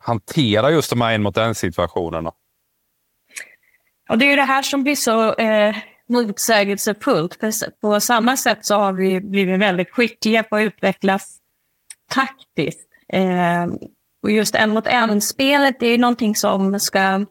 [0.00, 2.32] hantera just de här en mot en situationerna?
[4.08, 5.76] Och det är ju det här som blir så eh,
[6.08, 7.38] motsägelsefullt.
[7.80, 11.38] På samma sätt så har vi blivit väldigt skickliga på att utvecklas
[12.10, 12.88] taktiskt.
[13.12, 13.66] Eh,
[14.26, 17.24] och just en mot en-spelet är någonting som ska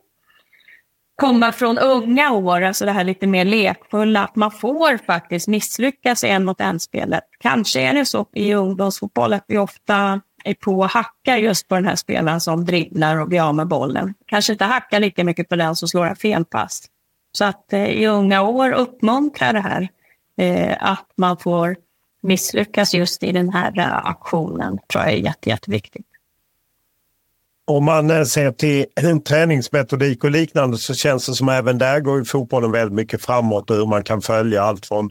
[1.16, 6.24] komma från unga år, alltså det här lite mer lekfulla, att man får faktiskt misslyckas
[6.24, 7.24] i en mot en-spelet.
[7.40, 11.76] Kanske är det så i ungdomsfotboll att vi ofta är på och hackar just på
[11.76, 14.14] den här spelaren som dribblar och blir av med bollen.
[14.26, 16.86] Kanske inte hackar lika mycket på den som slår en felpass.
[17.32, 19.90] Så att eh, i unga år uppmuntra det här,
[20.38, 21.76] eh, att man får
[22.22, 26.15] misslyckas just i den här uh, aktionen, tror jag är jätte, jätteviktigt.
[27.68, 28.86] Om man eh, ser till
[29.22, 33.76] träningsmetodik och liknande så känns det som även där går fotbollen väldigt mycket framåt och
[33.76, 35.10] hur man kan följa allt från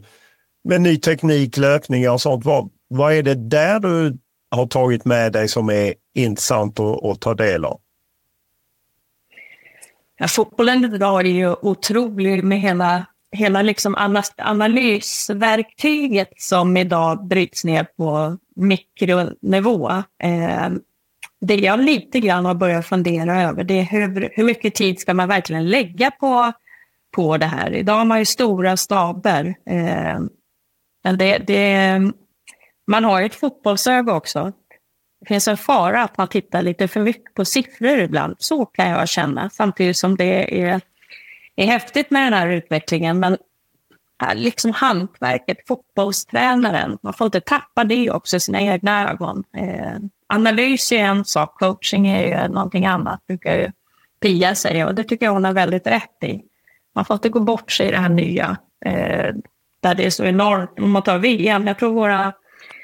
[0.63, 2.45] med ny teknik, löpningar och sånt.
[2.45, 4.17] Vad, vad är det där du
[4.51, 7.79] har tagit med dig som är intressant att, att ta del av?
[10.17, 13.95] Ja, fotbollen idag är ju otrolig med hela, hela liksom
[14.37, 19.89] analysverktyget som idag bryts ner på mikronivå.
[20.23, 20.69] Eh,
[21.45, 25.13] det jag lite grann har börjat fundera över det är hur, hur mycket tid ska
[25.13, 26.51] man verkligen lägga på,
[27.15, 27.73] på det här.
[27.73, 29.55] Idag har man ju stora staber.
[29.69, 30.19] Eh,
[31.03, 32.01] men det, det,
[32.87, 34.51] man har ju ett fotbollsöga också.
[35.19, 38.35] Det finns en fara att man tittar lite för mycket på siffror ibland.
[38.37, 39.49] Så kan jag känna.
[39.49, 40.81] Samtidigt som det är,
[41.55, 43.19] är häftigt med den här utvecklingen.
[43.19, 43.37] Men
[44.35, 49.43] liksom hantverket, fotbollstränaren, man får inte tappa det också i sina egna ögon.
[49.57, 49.97] Eh,
[50.27, 53.71] analys är en sak, coaching är ju någonting annat, brukar ju
[54.19, 54.87] Pia säga.
[54.87, 56.41] Och det tycker jag hon har väldigt rätt i.
[56.95, 59.35] Man får inte gå bort sig i det här nya, eh,
[59.79, 60.79] där det är så enormt.
[60.79, 62.33] Om man tar VM, jag tror våra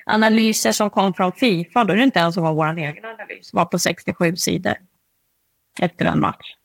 [0.06, 3.66] analyser som kom från Fifa, då är det inte ens var vår egen analys, var
[3.66, 4.76] på 67 sidor
[5.80, 6.56] efter en match.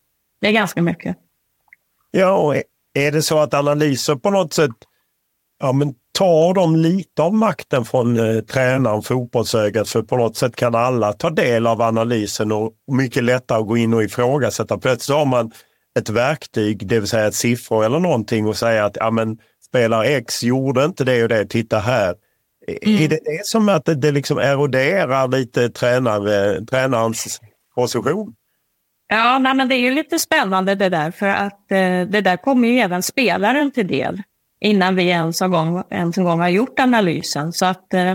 [0.40, 1.16] Det är ganska mycket.
[2.10, 2.54] Ja, och
[2.96, 4.70] är det så att analyser på något sätt
[5.60, 10.56] ja, men tar de lite av makten från eh, tränaren, fotbollsögat, för på något sätt
[10.56, 14.78] kan alla ta del av analysen och mycket lättare att gå in och ifrågasätta.
[14.78, 15.52] Plötsligt har man
[15.98, 20.06] ett verktyg, det vill säga ett siffror eller någonting och säga att ja, men, spelare
[20.06, 22.14] X gjorde inte det och det, titta här.
[22.82, 23.02] Mm.
[23.02, 27.40] Är det det som att det, det liksom eroderar lite tränare, tränarens
[27.74, 28.34] position?
[29.08, 32.36] Ja, nej, men det är ju lite spännande det där, för att eh, det där
[32.36, 34.22] kommer ju även spelaren till del
[34.60, 37.52] innan vi ens en gång, ens en gång har gjort analysen.
[37.52, 38.14] Så att eh,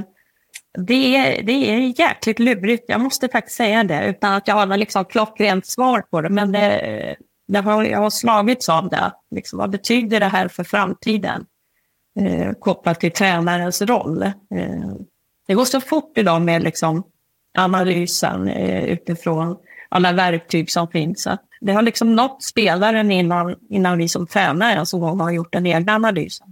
[0.77, 4.77] det, är, det är jäkligt lurigt, jag måste faktiskt säga det, utan att jag har
[4.77, 6.29] liksom klockrent svar på det.
[6.29, 7.15] Men det,
[7.47, 9.11] det har, jag har slagits av det.
[9.31, 11.45] Liksom, vad betyder det här för framtiden?
[12.19, 14.21] Eh, kopplat till tränarens roll.
[14.23, 14.31] Eh,
[15.47, 17.03] det går så fort idag med liksom,
[17.57, 19.57] analysen eh, utifrån
[19.91, 21.27] alla verktyg som finns.
[21.27, 25.65] Att det har liksom nått spelaren innan, innan vi som tränare ens har gjort den
[25.65, 26.47] egna analysen.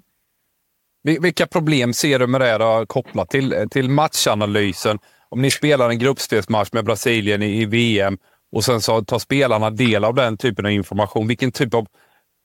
[1.03, 4.99] Vilka problem ser du med det då, kopplat till, till matchanalysen?
[5.29, 8.17] Om ni spelar en gruppspelsmatch med Brasilien i, i VM
[8.51, 11.27] och sen så tar spelarna del av den typen av information.
[11.27, 11.87] Vilken typ av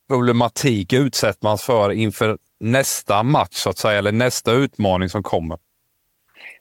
[0.09, 5.59] problematik utsätts man för inför nästa match, så att säga, eller nästa utmaning som kommer?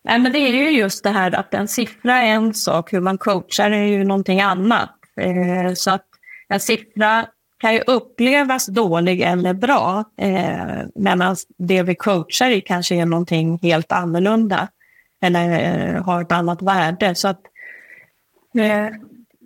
[0.03, 2.99] Nej, men det är ju just det här att en siffra är en sak, hur
[2.99, 4.89] man coachar är ju någonting annat.
[5.19, 6.05] Eh, så att
[6.49, 7.25] en siffra
[7.59, 13.59] kan ju upplevas dålig eller bra, eh, medan det vi coachar i kanske är någonting
[13.61, 14.67] helt annorlunda
[15.21, 15.49] eller
[15.95, 17.15] eh, har ett annat värde.
[17.15, 17.41] Så att,
[18.57, 18.87] eh,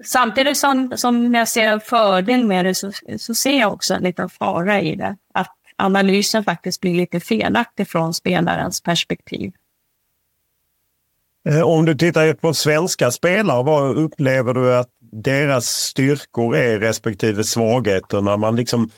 [0.05, 4.03] samtidigt som, som jag ser en fördel med det så, så ser jag också en
[4.03, 5.15] liten fara i det.
[5.33, 9.53] Att analysen faktiskt blir lite felaktig från spelarens perspektiv.
[11.47, 17.43] Eh, om du tittar på svenska spelare, vad upplever du att deras styrkor är respektive
[17.43, 18.89] svagheter när man liksom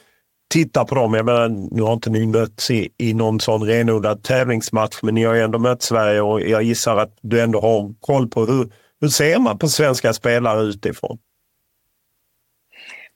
[0.50, 1.14] tittar på dem?
[1.14, 5.24] Jag menar, nu har inte ni mötts i, i någon sån renodlad tävlingsmatch, men ni
[5.24, 8.72] har ju ändå mött Sverige och jag gissar att du ändå har koll på hur,
[9.02, 11.18] hur ser man på svenska spelare utifrån?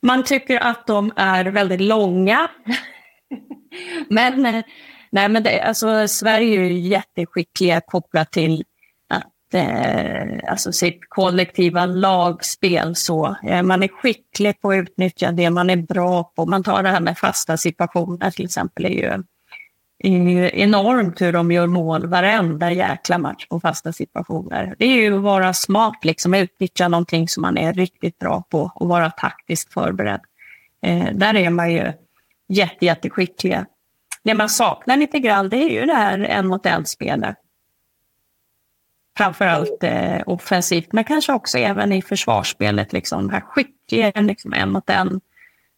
[0.02, 2.50] Man tycker att de är väldigt långa.
[4.08, 4.62] men
[5.12, 8.64] nej, men det, alltså, Sverige är ju jätteskickliga kopplat till
[9.54, 12.96] eh, alltså sitt kollektiva lagspel.
[12.96, 13.36] Så.
[13.42, 16.46] Eh, man är skicklig på att utnyttja det man är bra på.
[16.46, 18.84] Man tar det här med fasta situationer till exempel.
[18.84, 19.24] är ju,
[20.04, 24.74] är enormt hur de gör mål varenda jäkla match på fasta situationer.
[24.78, 28.72] Det är ju att vara smart, liksom, utnyttja någonting som man är riktigt bra på
[28.74, 30.20] och vara taktiskt förberedd.
[30.82, 31.92] Eh, där är man ju
[32.48, 33.66] jätte, jätteskickliga.
[34.24, 37.36] Det man saknar lite grann det är ju det här en mot en-spelet
[39.16, 42.92] framförallt eh, offensivt, men kanske också även i försvarsspelet.
[42.92, 45.20] Liksom, här skickliga liksom, en mot en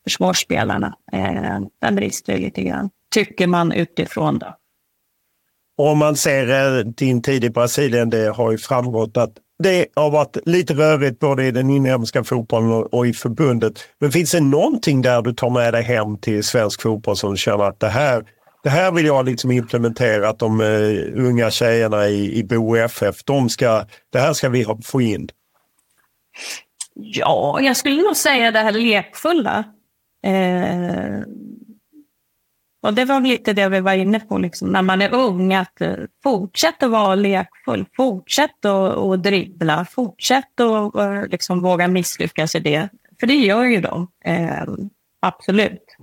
[0.04, 0.96] försvarsspelarna.
[1.12, 4.38] Eh, den brister lite grann, tycker man utifrån.
[4.38, 4.56] Då.
[5.78, 10.10] Om man ser eh, din tid i Brasilien, det har ju framgått att det har
[10.10, 13.78] varit lite rörigt både i den inhemska fotbollen och i förbundet.
[13.98, 17.36] Men finns det någonting där du tar med dig hem till svensk fotboll som du
[17.36, 18.24] känner att det här
[18.66, 23.48] det här vill jag liksom implementera att de uh, unga tjejerna i, i BoFF, de
[23.48, 25.28] ska, det här ska vi ha, få in.
[26.94, 29.64] Ja, jag skulle nog säga det här lekfulla.
[30.24, 31.20] Eh,
[32.82, 35.80] och det var lite det vi var inne på, liksom, när man är ung, att
[35.80, 42.88] eh, fortsätta vara lekfull, fortsätt att dribbla, fortsätt att eh, liksom, våga misslyckas i det.
[43.20, 44.64] För det gör ju de, eh,
[45.20, 45.96] absolut.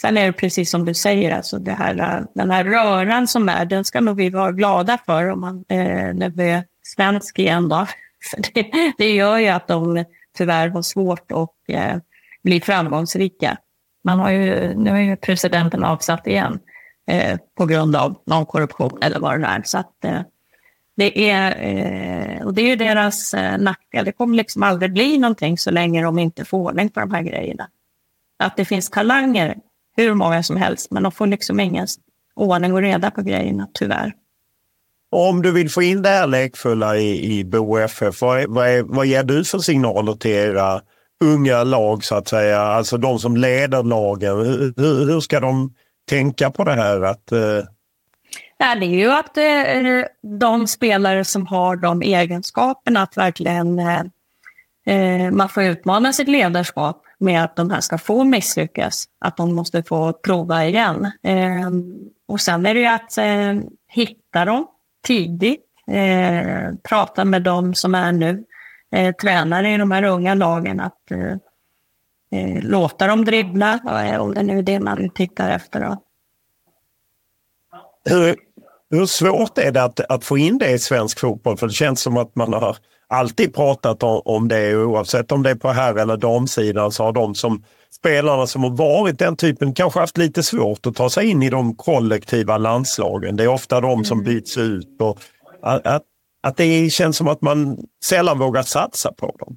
[0.00, 3.64] Sen är det precis som du säger, alltså det här, den här röran som är,
[3.64, 7.68] den ska nog vi vara glada för om man, eh, är svensk igen.
[7.68, 7.86] Då.
[8.30, 10.04] För det, det, gör ju att de
[10.38, 11.96] tyvärr har svårt att eh,
[12.42, 13.56] bli framgångsrika.
[14.04, 16.60] Man har ju, nu är ju presidenten avsatt igen
[17.06, 19.62] eh, på grund av någon korruption eller vad det är.
[19.64, 20.20] Så att, eh,
[20.96, 24.04] det är, eh, och det är ju deras eh, nackdel.
[24.04, 27.22] Det kommer liksom aldrig bli någonting så länge de inte får ordning på de här
[27.22, 27.68] grejerna.
[28.38, 29.56] Att det finns talanger
[29.96, 31.86] hur många som helst, men de får liksom ingen
[32.34, 34.12] ordning och reda på grejerna, tyvärr.
[35.12, 39.22] Om du vill få in det här lekfulla i, i BoFF, vad, vad, vad ger
[39.22, 40.80] du för signaler till era
[41.24, 42.60] unga lag så att säga?
[42.60, 44.36] Alltså de som leder lagen.
[44.36, 45.74] Hur, hur ska de
[46.08, 47.00] tänka på det här?
[47.00, 47.64] Att, eh...
[48.58, 50.04] ja, det är ju att eh,
[50.40, 54.02] de spelare som har de egenskaperna att verkligen eh,
[54.86, 59.54] eh man får utmana sitt ledarskap med att de här ska få misslyckas, att de
[59.54, 61.12] måste få prova igen.
[61.22, 61.70] Eh,
[62.28, 64.66] och sen är det ju att eh, hitta dem
[65.06, 68.44] tidigt, eh, prata med dem som är nu
[68.92, 71.36] eh, tränare i de här unga lagen, att eh,
[72.40, 75.80] eh, låta dem dribbla, eh, om det nu är det man tittar efter.
[75.80, 76.02] Då.
[78.04, 78.36] Hur,
[78.90, 81.56] hur svårt är det att, att få in det i svensk fotboll?
[81.56, 82.76] För det känns som att man har
[83.10, 87.34] alltid pratat om, det oavsett om det är på herr eller damsidan så har de
[87.34, 91.42] som spelarna som har varit den typen kanske haft lite svårt att ta sig in
[91.42, 93.36] i de kollektiva landslagen.
[93.36, 94.34] Det är ofta de som mm.
[94.34, 95.00] byts ut.
[95.00, 95.18] Och
[95.62, 96.02] att,
[96.42, 99.56] att det känns som att man sällan vågar satsa på dem.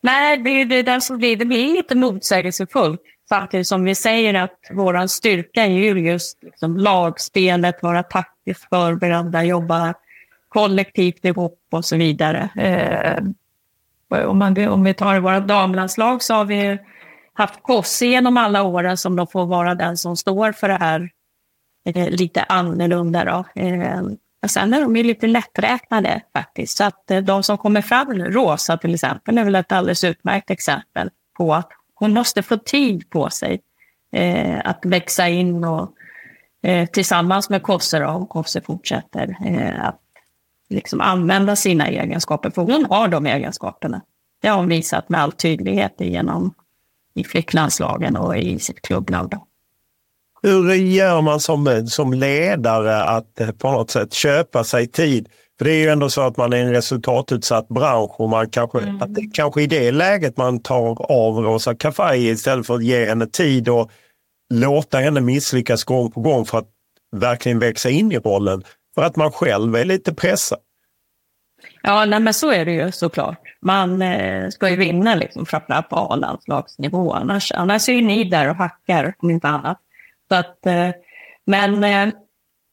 [0.00, 3.00] Nej, det är det som blir, det blir lite motsägelsefullt.
[3.28, 9.44] Samtidigt som vi säger att vår styrka är ju just liksom lagspelet, vara taktiskt förberedda,
[9.44, 9.94] jobba
[10.54, 12.48] kollektivt ihop och så vidare.
[12.56, 13.24] Eh,
[14.28, 16.78] om, man, om vi tar våra damlandslag så har vi
[17.32, 21.10] haft Kosse genom alla åren som då får vara den som står för det här
[21.84, 23.24] eh, lite annorlunda.
[23.24, 23.62] Då.
[23.62, 24.02] Eh,
[24.46, 26.76] sen är de ju lite lätträknade faktiskt.
[26.76, 30.04] Så att eh, de som kommer fram nu, Rosa till exempel, är väl ett alldeles
[30.04, 33.60] utmärkt exempel på att hon måste få tid på sig
[34.12, 35.90] eh, att växa in och
[36.62, 40.00] eh, tillsammans med Kosse, om Kosse fortsätter, eh, att
[40.74, 44.02] liksom använda sina egenskaper, för hon har de egenskaperna.
[44.42, 46.54] Det har hon visat med all tydlighet genom
[47.14, 49.34] i flicklandslagen och i sitt klubblag.
[50.42, 55.28] Hur gör man som, som ledare att eh, på något sätt köpa sig tid?
[55.58, 58.80] För det är ju ändå så att man är en resultatutsatt bransch och man kanske,
[58.80, 59.02] mm.
[59.02, 63.06] att det kanske i det läget man tar av Rosa Kafaji istället för att ge
[63.06, 63.90] henne tid och
[64.54, 66.68] låta henne misslyckas gång på gång för att
[67.16, 68.64] verkligen växa in i rollen.
[68.94, 70.58] För att man själv är lite pressad.
[71.86, 73.40] Ja, nej, men så är det ju såklart.
[73.62, 77.12] Man eh, ska ju vinna liksom, framförallt på A-landslagsnivå.
[77.12, 79.78] Annars, annars är ju ni där och hackar, om inte annat.
[80.28, 80.90] Så att, eh,
[81.46, 82.14] men eh,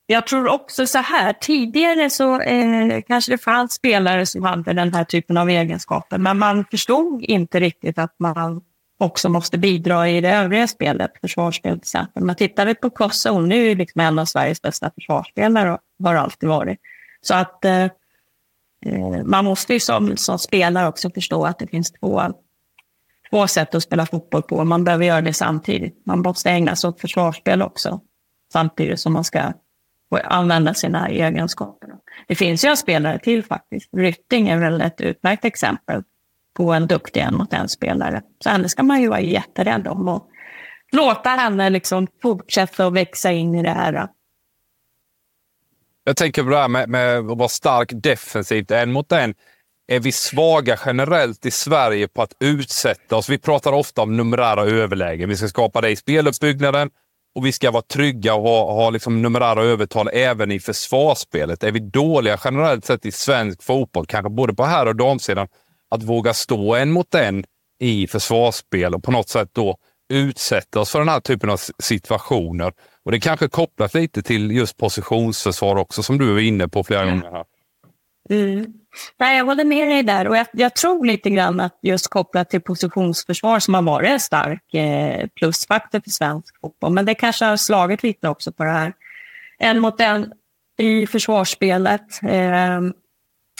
[0.05, 4.93] jag tror också så här, tidigare så eh, kanske det fanns spelare som hade den
[4.93, 8.61] här typen av egenskaper, men man förstod inte riktigt att man
[8.97, 12.23] också måste bidra i det övriga spelet, försvarsspel till exempel.
[12.23, 16.15] Man vi på Kosse, hon är ju liksom en av Sveriges bästa försvarsspelare och har
[16.15, 16.79] alltid varit.
[17.21, 17.87] Så att eh,
[18.85, 22.21] Eh, man måste ju som, som spelare också förstå att det finns två,
[23.29, 24.63] två sätt att spela fotboll på.
[24.63, 26.05] Man behöver göra det samtidigt.
[26.05, 28.01] Man måste ägna sig åt försvarsspel också,
[28.53, 29.53] samtidigt som man ska
[30.23, 31.89] använda sina egenskaper.
[32.27, 33.89] Det finns ju en spelare till faktiskt.
[33.97, 36.03] Rytting är väl ett utmärkt exempel
[36.53, 38.21] på en duktig en mot en spelare.
[38.43, 40.27] Så henne ska man ju vara jätterädd om och
[40.91, 44.07] låta henne liksom fortsätta att växa in i det här.
[46.03, 49.33] Jag tänker på det här med, med att vara stark defensivt, en mot en.
[49.87, 53.29] Är vi svaga generellt i Sverige på att utsätta oss?
[53.29, 55.29] Vi pratar ofta om numerära överlägen.
[55.29, 56.89] Vi ska skapa det i speluppbyggnaden
[57.35, 61.63] och vi ska vara trygga och ha, ha liksom numerära övertal även i försvarsspelet.
[61.63, 65.47] Är vi dåliga generellt sett i svensk fotboll, kanske både på här och damsidan,
[65.89, 67.43] att våga stå en mot en
[67.79, 69.77] i försvarsspel och på något sätt då
[70.13, 72.73] utsätta oss för den här typen av situationer.
[73.05, 77.01] Och Det kanske kopplat lite till just positionsförsvar också, som du var inne på flera
[77.01, 77.19] mm.
[77.19, 77.31] gånger.
[77.31, 77.45] här.
[78.29, 78.73] Mm.
[79.19, 82.49] Nej, jag håller med dig där och jag, jag, tror lite grann att just kopplat
[82.49, 86.93] till positionsförsvar som har varit en stark eh, plusfaktor för svensk fotboll.
[86.93, 88.93] Men det kanske har slagit lite också på det här.
[89.57, 90.33] En mot en
[90.77, 92.23] i försvarsspelet.
[92.23, 92.81] Eh,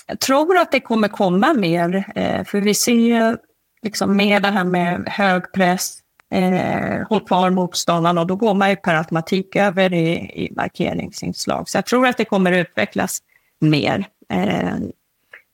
[0.08, 3.38] jag tror att det kommer komma mer, eh, för vi ser ju
[3.82, 6.01] liksom med det här med hög press,
[6.32, 10.10] eh, håll kvar motståndaren och då går man ju per automatik över i,
[10.46, 11.70] i markeringsinslag.
[11.70, 13.20] Så jag tror att det kommer utvecklas
[13.60, 14.06] mer.
[14.30, 14.76] Eh,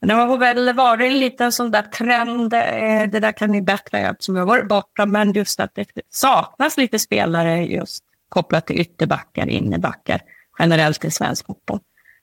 [0.02, 4.16] det har väl varit en liten sån där trend, eh, det där kan ni bättre
[4.20, 9.50] som har varit borta, men just att det saknas lite spelare just kopplat till ytterbackar,
[9.50, 10.22] innebackar
[10.60, 11.80] generellt i svensk fotboll.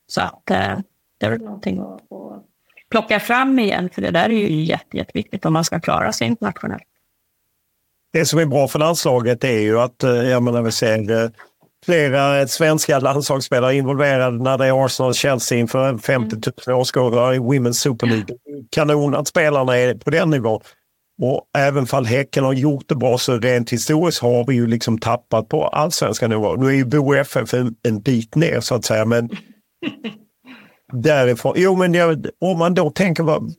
[0.07, 0.78] Så att eh,
[1.18, 2.44] det är väl någonting att, att
[2.90, 6.26] plocka fram igen, för det där är ju jätte, jätteviktigt om man ska klara sig
[6.26, 6.84] internationellt.
[8.14, 11.30] Det som är bra för landslaget är ju att, jag menar vi ser
[11.84, 16.36] flera svenska landslagsspelare involverade när det är Arsenal-Chelsea inför 50
[16.66, 18.26] 000 åskådare i Women's Super League.
[18.70, 20.60] Kanon att spelarna är på den nivån.
[21.22, 24.98] Och även fall Häcken har gjort det bra så rent historiskt har vi ju liksom
[24.98, 26.54] tappat på allsvenska nivå.
[26.54, 29.30] Nu är ju Bo FF en, en bit ner så att säga men
[30.92, 33.54] därifrån, jo men det, om man då tänker vad,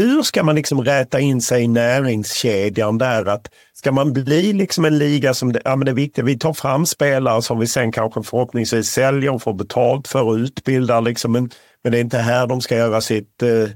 [0.00, 3.26] hur ska man liksom räta in sig i näringskedjan där?
[3.26, 6.52] Att ska man bli liksom en liga som, ja men det är viktigt, vi tar
[6.52, 11.32] fram spelare som vi sen kanske förhoppningsvis säljer och får betalt för och utbildar liksom,
[11.32, 11.50] men,
[11.84, 13.68] men det är inte här de ska göra sitt eh,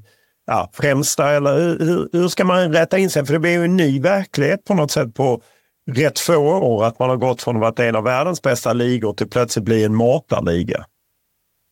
[0.46, 3.26] ja, främsta eller hur, hur ska man rätta in sig?
[3.26, 5.42] För det blir ju en ny verklighet på något sätt på
[5.90, 9.12] rätt få år att man har gått från att vara en av världens bästa ligor
[9.12, 10.84] till plötsligt bli en matarliga.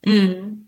[0.06, 0.66] Mm.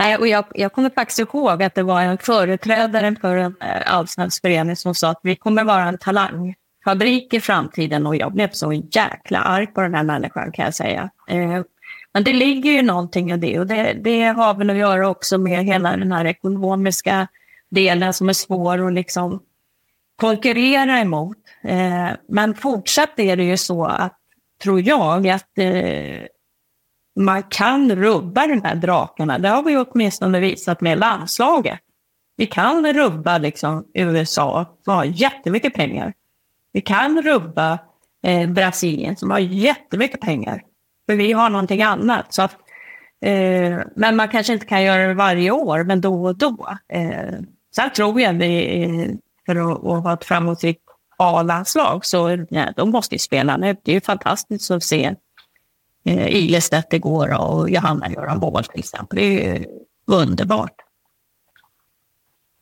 [0.00, 3.94] Nej, och jag, jag kommer faktiskt ihåg att det var en företrädare för en eh,
[3.94, 8.50] allsvensk förening som sa att vi kommer vara en talangfabrik i framtiden och jag blev
[8.50, 11.10] så jäkla arg på den här människan kan jag säga.
[11.28, 11.62] Eh,
[12.14, 15.38] men det ligger ju någonting i det och det, det har väl att göra också
[15.38, 17.28] med hela den här ekonomiska
[17.70, 19.42] delen som är svår att liksom
[20.16, 21.38] konkurrera emot.
[21.64, 24.18] Eh, men fortsatt är det ju så att,
[24.62, 26.24] tror jag, att eh,
[27.16, 29.38] man kan rubba de här drakarna.
[29.38, 31.78] Det har vi åtminstone visat med landslaget.
[32.36, 36.12] Vi kan rubba liksom USA som har jättemycket pengar.
[36.72, 37.78] Vi kan rubba
[38.22, 40.62] eh, Brasilien som har jättemycket pengar.
[41.06, 42.34] För vi har någonting annat.
[42.34, 42.56] Så att,
[43.24, 46.76] eh, men man kanske inte kan göra det varje år, men då och då.
[46.88, 47.34] Eh,
[47.76, 50.82] sen tror jag vi, eh, för att, att ha ett framgångsrikt
[51.16, 53.76] A-landslag, så ja, de måste ju spela nu.
[53.82, 55.14] Det är ju fantastiskt att se
[56.04, 59.18] eh, Ilestedt igår och Johanna göra mål till exempel.
[59.18, 59.66] Det är
[60.06, 60.74] underbart.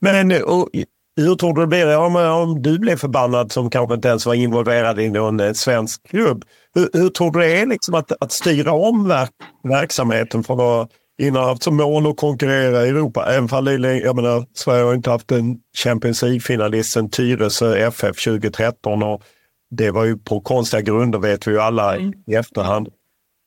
[0.00, 0.68] Men och,
[1.16, 4.34] hur tror du det blir om, om du blev förbannad som kanske inte ens var
[4.34, 6.44] involverad i någon eh, svensk klubb?
[6.74, 9.30] Hur, hur, tror du det är liksom att, att styra om verk,
[9.62, 13.26] verksamheten för att innan haft som mål att konkurrera i Europa.
[13.32, 19.02] Även fall jag menar, Sverige har inte haft en Champions League-finalist sedan Tyresö FF 2013
[19.02, 19.22] och
[19.70, 22.12] det var ju på konstiga grunder vet vi ju alla mm.
[22.26, 22.88] i efterhand.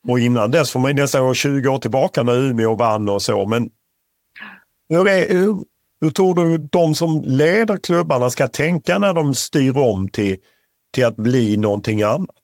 [0.07, 3.45] Och innan dess får man nästan gå 20 år tillbaka när Umeå vann och så.
[3.45, 3.69] Men
[4.89, 5.63] Hur, är, hur,
[6.01, 10.37] hur tror du de som leder klubbarna ska tänka när de styr om till,
[10.93, 12.35] till att bli någonting annat?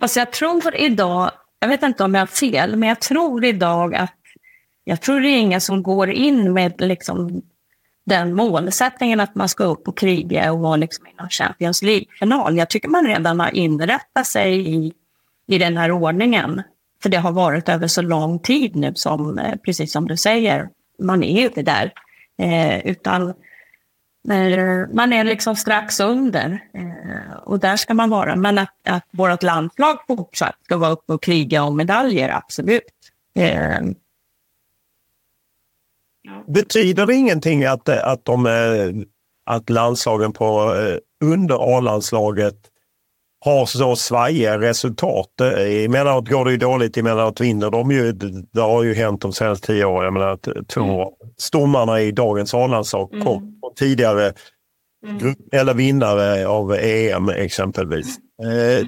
[0.00, 1.30] Fast jag tror idag,
[1.60, 4.14] jag vet inte om jag har fel, men jag tror idag att
[4.84, 7.42] jag tror det är ingen som går in med liksom
[8.06, 12.56] den målsättningen att man ska upp och kriga och vara liksom i någon Champions League-final.
[12.56, 14.92] Jag tycker man redan har inrättat sig i,
[15.46, 16.62] i den här ordningen.
[17.02, 20.68] För det har varit över så lång tid nu som, eh, precis som du säger,
[20.98, 21.92] man är inte där.
[22.38, 23.34] Eh, utan
[24.92, 28.36] man är liksom strax under eh, och där ska man vara.
[28.36, 32.82] Men att, att vårt landslag fortsatt ska vara uppe och kriga om medaljer, absolut.
[33.34, 33.80] Eh,
[36.46, 38.46] Betyder det ingenting att, att, de,
[39.44, 40.74] att landslagen på
[41.24, 42.71] under A-landslaget
[43.44, 45.40] har så svajiga resultat.
[45.84, 48.12] Emellanåt går det ju dåligt, emellanåt vinner de ju.
[48.52, 50.04] Det har ju hänt de senaste tio åren.
[50.04, 51.08] Jag menar, två mm.
[51.38, 53.24] stommarna i dagens A-landslag mm.
[53.26, 54.32] kom tidigare
[55.06, 55.34] mm.
[55.52, 58.18] eller vinnare av EM exempelvis.
[58.42, 58.86] Eh,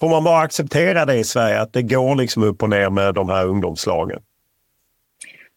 [0.00, 3.14] får man bara acceptera det i Sverige, att det går liksom upp och ner med
[3.14, 4.20] de här ungdomslagen?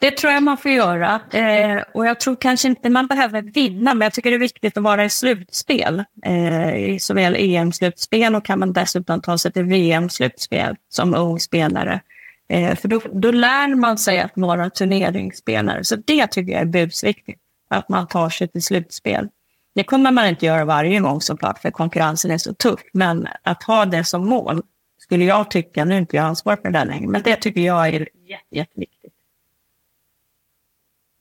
[0.04, 1.22] Det tror jag man får göra.
[1.32, 4.78] Eh, och jag tror kanske inte man behöver vinna, men jag tycker det är viktigt
[4.78, 6.04] att vara i slutspel.
[6.26, 12.02] Eh, I såväl EM-slutspel och kan man dessutom ta sig till VM-slutspel som ung spelare.
[12.50, 15.84] Eh, för då, då lär man sig att vara turneringsspelare.
[15.84, 17.40] Så det tycker jag är busviktigt,
[17.70, 19.30] att man tar sig till slutspel.
[19.76, 22.80] Det kommer man inte göra varje gång såklart, för konkurrensen är så tuff.
[22.94, 24.62] Men att ha det som mål
[25.00, 27.88] skulle jag tycka, nu är inte jag ansvarig för det längre, men det tycker jag
[27.88, 29.13] är jätte, jätteviktigt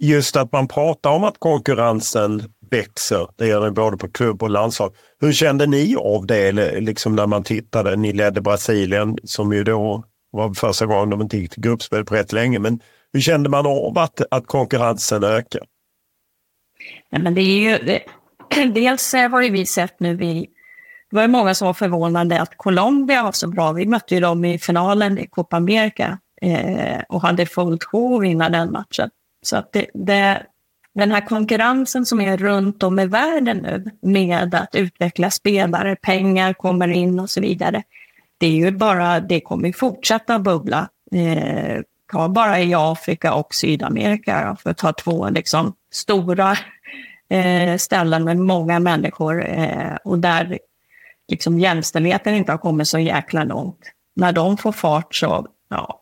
[0.03, 3.29] just att man pratar om att konkurrensen växer.
[3.37, 4.95] Det gör det både på klubb och landslag.
[5.21, 7.97] Hur kände ni av det liksom när man tittade?
[7.97, 12.15] Ni ledde Brasilien som ju då var första gången de inte gick till gruppspel på
[12.15, 12.59] rätt länge.
[12.59, 12.81] Men
[13.13, 15.63] hur kände man av att, att konkurrensen ökar?
[17.11, 18.03] Ja, men det är ju, det,
[18.75, 20.49] dels har ju vi sett nu, vi,
[21.11, 23.73] det var många som var förvånade att Colombia var så bra.
[23.73, 28.23] Vi mötte ju dem i finalen i Copa America eh, och hade fullt sjå att
[28.23, 29.11] vinna den matchen.
[29.43, 30.47] Så att det, det,
[30.95, 36.53] den här konkurrensen som är runt om i världen nu med att utveckla spelare, pengar
[36.53, 37.83] kommer in och så vidare.
[38.39, 40.89] Det är ju bara, det kommer fortsätta bubbla.
[41.15, 41.81] Eh,
[42.29, 46.57] bara i Afrika och Sydamerika för att ta två liksom, stora
[47.31, 50.59] eh, ställen med många människor eh, och där
[51.29, 53.93] liksom, jämställdheten inte har kommit så jäkla långt.
[54.17, 56.02] När de får fart så ja,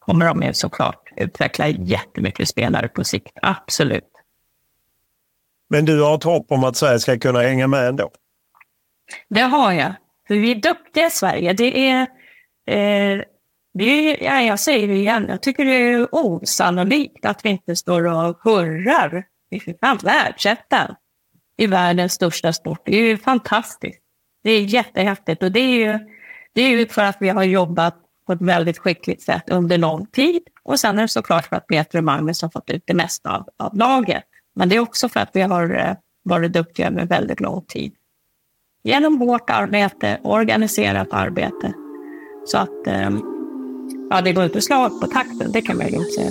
[0.00, 3.32] kommer de ju såklart utveckla jättemycket spelare på sikt.
[3.42, 4.10] Absolut.
[5.68, 8.10] Men du har ett hopp om att Sverige ska kunna hänga med ändå?
[9.28, 9.92] Det har jag.
[10.28, 11.52] För vi är duktiga i Sverige.
[11.52, 12.00] Det är,
[12.66, 13.22] eh,
[13.74, 17.76] det är, ja, jag säger det igen, jag tycker det är osannolikt att vi inte
[17.76, 19.24] står och hurrar.
[19.50, 20.96] Vi är fan världsetta
[21.56, 22.82] i världens största sport.
[22.84, 24.00] Det är ju fantastiskt.
[24.42, 25.98] Det är jättehäftigt och det är ju,
[26.52, 27.96] det är ju för att vi har jobbat
[28.30, 30.42] på ett väldigt skickligt sätt under lång tid.
[30.62, 33.36] Och sen är det såklart för att Peter och Magnus har fått ut det mesta
[33.36, 34.24] av, av laget.
[34.54, 37.92] Men det är också för att vi har eh, varit duktiga under väldigt lång tid.
[38.82, 41.72] Genom hårt arbete, organiserat arbete.
[42.46, 43.22] Så att ehm,
[44.10, 46.30] ja, det går inte slag på takten, det kan man ju säga.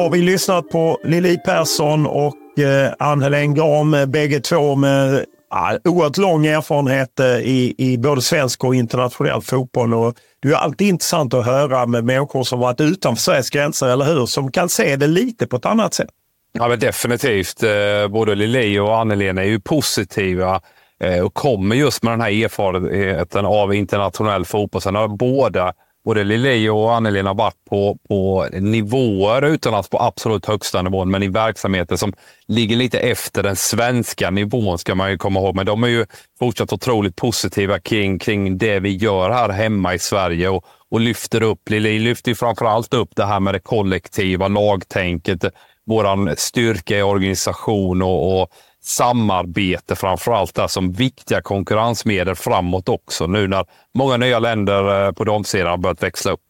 [0.00, 5.24] Då har vi lyssnat på Lili Persson och eh, Ann-Helén Gram, eh, bägge två med
[5.50, 9.94] ja, oerhört lång erfarenhet eh, i, i både svensk och internationell fotboll.
[9.94, 14.04] Och det är alltid intressant att höra med människor som varit utanför Sveriges gränser, eller
[14.04, 14.26] hur?
[14.26, 16.10] Som kan se det lite på ett annat sätt.
[16.52, 17.62] Ja, men definitivt.
[17.62, 20.60] Eh, både Lili och Ann-Helén är ju positiva
[21.00, 24.82] eh, och kommer just med den här erfarenheten av internationell fotboll.
[24.82, 25.72] Sen har båda
[26.04, 31.22] både Lili och Anneli har varit på, på nivåer att på absolut högsta nivån, men
[31.22, 32.12] i verksamheter som
[32.48, 35.56] ligger lite efter den svenska nivån ska man ju komma ihåg.
[35.56, 36.06] Men de är ju
[36.38, 41.42] fortsatt otroligt positiva kring, kring det vi gör här hemma i Sverige och, och lyfter
[41.42, 41.70] upp.
[41.70, 45.44] Lili lyfter framför allt upp det här med det kollektiva lagtänket,
[45.86, 48.50] våran styrka i organisation och, och
[48.82, 55.12] samarbete framför allt där som viktiga konkurrensmedel framåt också nu när många nya länder eh,
[55.12, 56.40] på damsidan har börjat växla upp.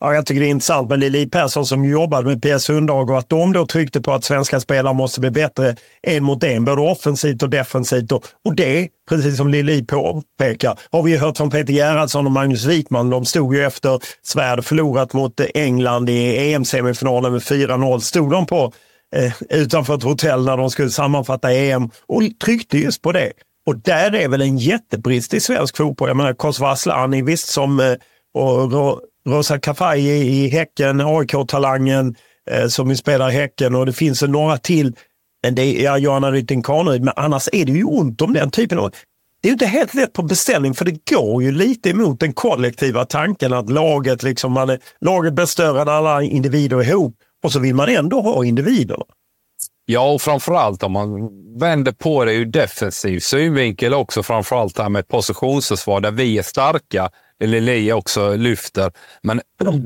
[0.00, 3.18] Ja, jag tycker det är intressant med Lili Persson som jobbade med PS Sundhage och
[3.18, 6.82] att de då tryckte på att svenska spelare måste bli bättre en mot en, både
[6.82, 8.12] offensivt och defensivt.
[8.12, 12.64] Och, och det, precis som Lili påpekar, har vi hört från Peter Gerhardsson och Magnus
[12.64, 13.10] Wikman.
[13.10, 17.98] De stod ju efter Sverige förlorat mot England i EM-semifinalen med 4-0.
[17.98, 18.72] Stod de på
[19.16, 23.32] eh, utanför ett hotell när de skulle sammanfatta EM och tryckte just på det.
[23.66, 26.08] Och där är väl en jättebrist i svensk fotboll.
[26.08, 27.94] Jag menar Kosova Asllani, visst som eh,
[28.34, 32.14] och Rosa Kafaji i Häcken, AIK-talangen
[32.50, 34.96] eh, som spelar i Häcken och det finns några till.
[35.42, 38.50] Men det är ja, Johanna Rytting Kaneryd, men annars är det ju ont om den
[38.50, 38.92] typen av
[39.40, 43.04] det är inte helt lätt på beställning för det går ju lite emot den kollektiva
[43.04, 47.14] tanken att laget, liksom man är, laget blir större än alla individer ihop
[47.44, 49.04] och så vill man ändå ha individerna.
[49.90, 54.90] Ja, och framförallt om man vänder på det ur defensiv synvinkel också, framförallt det här
[54.90, 57.10] med positionsförsvar där vi är starka,
[57.42, 58.92] eller Li också lyfter.
[59.22, 59.40] Men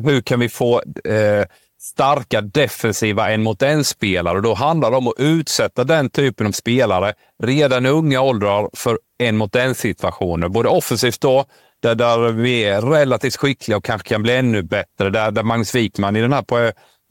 [0.04, 1.46] hur kan vi få eh,
[1.80, 4.40] starka defensiva en mot en-spelare?
[4.40, 8.98] Då handlar det om att utsätta den typen av spelare redan i unga åldrar för
[9.18, 10.48] en mot en-situationer.
[10.48, 11.44] Både offensivt då,
[11.82, 15.10] där, där vi är relativt skickliga och kanske kan bli ännu bättre.
[15.10, 16.42] Där, där Magnus Wikman i den här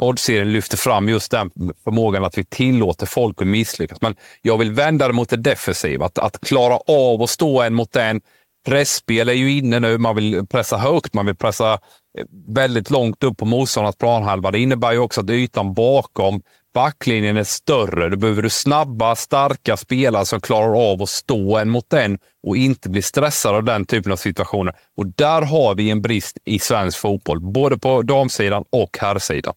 [0.01, 1.51] poddserien lyfter fram just den
[1.83, 4.01] förmågan att vi tillåter folk att misslyckas.
[4.01, 6.05] Men jag vill vända det mot det defensiva.
[6.05, 8.21] Att, att klara av att stå en mot en.
[8.65, 9.97] Pressspel är ju inne nu.
[9.97, 14.51] Man vill pressa högt, man vill pressa eh, väldigt långt upp på motståndarnas planhalva.
[14.51, 16.41] Det innebär ju också att ytan bakom
[16.73, 18.09] backlinjen är större.
[18.09, 22.57] Då behöver du snabba, starka spelare som klarar av att stå en mot en och
[22.57, 24.75] inte bli stressade av den typen av situationer.
[24.97, 29.53] Och där har vi en brist i svensk fotboll, både på damsidan och herrsidan.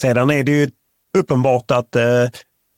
[0.00, 0.70] Sedan är det ju
[1.18, 2.22] uppenbart att eh,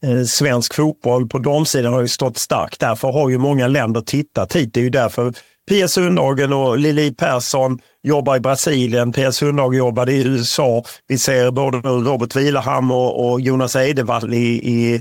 [0.04, 2.80] eh svensk fotboll på damsidan har ju stått starkt.
[2.80, 4.74] Därför har ju många länder tittat hit.
[4.74, 5.34] Det är ju därför
[5.68, 9.12] Pia Sundhagen och Lili Persson jobbar i Brasilien.
[9.12, 10.84] Pia Sundhage jobbade i USA.
[11.08, 14.94] Vi ser både Robert Vilaham och, och Jonas Eidevall i, i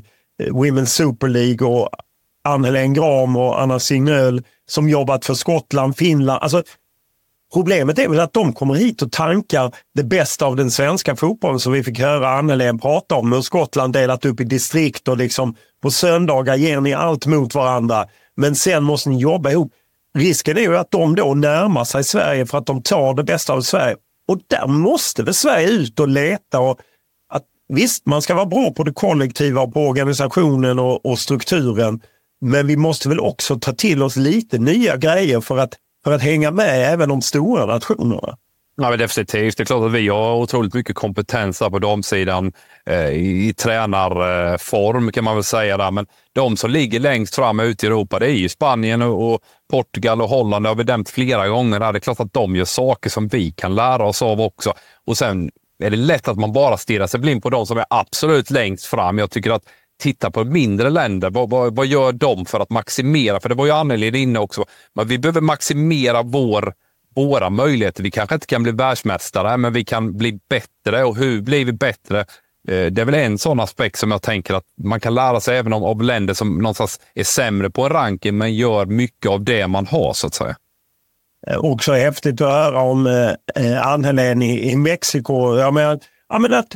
[0.43, 1.89] eh, Women's Super League och
[2.43, 6.43] Ann-Helén Gram och Anna Signöl som jobbat för Skottland, Finland.
[6.43, 6.63] Alltså,
[7.53, 11.59] Problemet är väl att de kommer hit och tankar det bästa av den svenska fotbollen
[11.59, 13.31] som vi fick höra Annelén prata om.
[13.31, 18.05] Hur Skottland delat upp i distrikt och liksom på söndagar ger ni allt mot varandra.
[18.35, 19.71] Men sen måste ni jobba ihop.
[20.15, 23.53] Risken är ju att de då närmar sig Sverige för att de tar det bästa
[23.53, 23.95] av Sverige.
[24.27, 26.59] Och där måste väl Sverige ut och leta.
[26.59, 26.79] Och
[27.29, 32.01] att, visst, man ska vara bra på det kollektiva och på organisationen och, och strukturen.
[32.41, 35.73] Men vi måste väl också ta till oss lite nya grejer för att
[36.03, 38.37] för att hänga med även de stora nationerna.
[38.81, 39.57] Ja, men definitivt.
[39.57, 42.53] Det är klart att vi har otroligt mycket kompetens på damsidan
[42.85, 45.77] eh, i tränarform kan man väl säga.
[45.77, 45.91] Där.
[45.91, 49.39] Men de som ligger längst fram ute i Europa, det är ju Spanien och, och
[49.71, 50.65] Portugal och Holland.
[50.65, 51.79] Det har vi nämnt flera gånger.
[51.79, 51.93] Där.
[51.93, 54.73] Det är klart att de gör saker som vi kan lära oss av också.
[55.07, 55.51] Och sen
[55.83, 58.85] är det lätt att man bara stirrar sig blind på de som är absolut längst
[58.85, 59.17] fram.
[59.17, 59.63] Jag tycker att
[59.99, 61.29] titta på mindre länder.
[61.29, 63.39] Vad, vad, vad gör de för att maximera?
[63.39, 64.65] För det var ju Anneli inne också.
[64.95, 66.73] Men vi behöver maximera vår,
[67.15, 68.03] våra möjligheter.
[68.03, 71.03] Vi kanske inte kan bli världsmästare, men vi kan bli bättre.
[71.03, 72.19] Och hur blir vi bättre?
[72.67, 75.57] Eh, det är väl en sån aspekt som jag tänker att man kan lära sig
[75.57, 79.67] även av länder som någonstans är sämre på en ranking, men gör mycket av det
[79.67, 80.55] man har, så att säga.
[81.47, 85.57] Eh, också häftigt att höra om eh, eh i, i Mexiko.
[85.57, 85.99] Jag menar,
[86.29, 86.75] jag menar att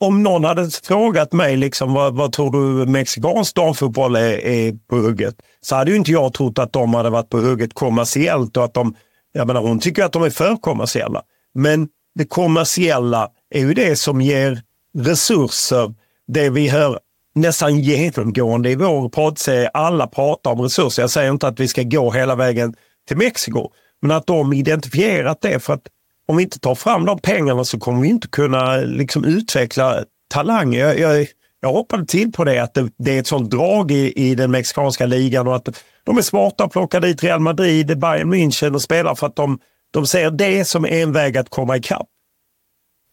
[0.00, 4.96] om någon hade frågat mig liksom, vad, vad tror du mexikansk damfotboll är, är på
[4.96, 5.34] hugget?
[5.60, 8.74] Så hade ju inte jag trott att de hade varit på hugget kommersiellt och att
[8.74, 8.94] de,
[9.32, 11.22] jag menar hon tycker att de är för kommersiella.
[11.54, 14.62] Men det kommersiella är ju det som ger
[14.98, 15.94] resurser.
[16.32, 16.98] Det vi hör
[17.34, 19.68] nästan genomgående i vår poddserie.
[19.68, 21.02] Alla pratar om resurser.
[21.02, 22.74] Jag säger inte att vi ska gå hela vägen
[23.08, 23.70] till Mexiko,
[24.02, 25.82] men att de identifierat det för att
[26.28, 30.78] om vi inte tar fram de pengarna så kommer vi inte kunna liksom, utveckla talanger.
[30.78, 31.26] Jag, jag,
[31.60, 34.50] jag hoppade till på det, att det, det är ett sånt drag i, i den
[34.50, 38.82] mexikanska ligan och att de är smarta att plocka dit Real Madrid, Bayern München och
[38.82, 39.58] spelar för att de,
[39.90, 42.06] de ser det som en väg att komma ikapp.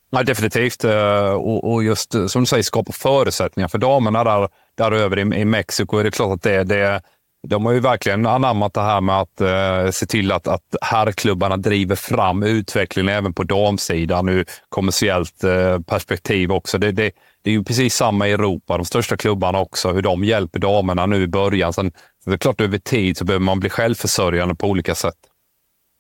[0.10, 0.84] Ja, definitivt.
[0.84, 5.22] Eh, och, och just eh, som du säger, skapa förutsättningar för damerna där, över i,
[5.22, 5.98] i Mexiko.
[5.98, 7.02] Är det klart att det, det,
[7.48, 11.58] de har ju verkligen anammat det här med att eh, se till att, att herrklubbarna
[11.58, 16.78] driver fram utvecklingen även på damsidan ur kommersiellt eh, perspektiv också.
[16.78, 17.12] Det, det,
[17.44, 21.06] det, är ju precis samma i Europa, de största klubbarna också, hur de hjälper damerna
[21.06, 21.74] nu i början.
[21.74, 21.92] Sen,
[22.26, 25.16] det är klart, över tid så behöver man bli självförsörjande på olika sätt.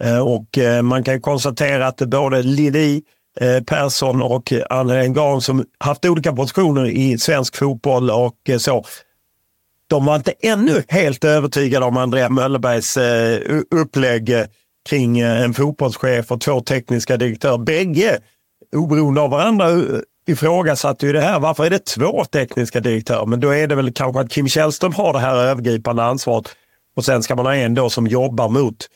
[0.03, 3.01] Eh, och eh, man kan konstatera att både Lili
[3.39, 8.84] eh, Persson och Anna Engran som haft olika positioner i svensk fotboll och eh, så
[9.88, 14.45] de var inte ännu helt övertygade om Andrea Möllerbergs eh, upplägg eh,
[14.90, 17.57] kring eh, en fotbollschef och två tekniska direktörer.
[17.57, 18.20] Bägge,
[18.76, 21.40] oberoende av varandra, eh, ifrågasatte ju det här.
[21.40, 23.26] Varför är det två tekniska direktörer?
[23.26, 26.56] Men då är det väl kanske att Kim Källström har det här övergripande ansvaret
[26.95, 28.88] och sen ska man ha en då som jobbar mot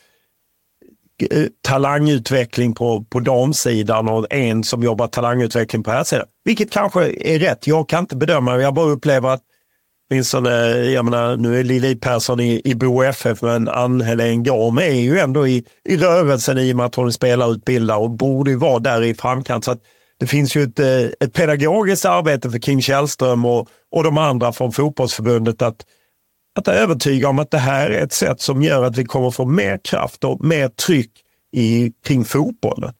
[1.62, 6.26] talangutveckling på, på damsidan och en som jobbar talangutveckling på här sidan.
[6.44, 7.66] Vilket kanske är rätt.
[7.66, 8.58] Jag kan inte bedöma.
[8.58, 9.42] Jag bara upplever att
[10.10, 15.00] åtminstone, jag menar, nu är Lili Persson i, i Bo FF, men Ann-Helén Gorm är
[15.00, 18.56] ju ändå i, i rörelsen i och med att hon spelar utbildar och borde ju
[18.56, 19.64] vara där i framkant.
[19.64, 19.76] Så
[20.20, 24.52] det finns ju ett, eh, ett pedagogiskt arbete för Kim Källström och, och de andra
[24.52, 25.86] från fotbollsförbundet att,
[26.58, 29.44] att övertyga om att det här är ett sätt som gör att vi kommer få
[29.44, 31.10] mer kraft och mer tryck
[31.52, 32.92] i, kring fotbollen.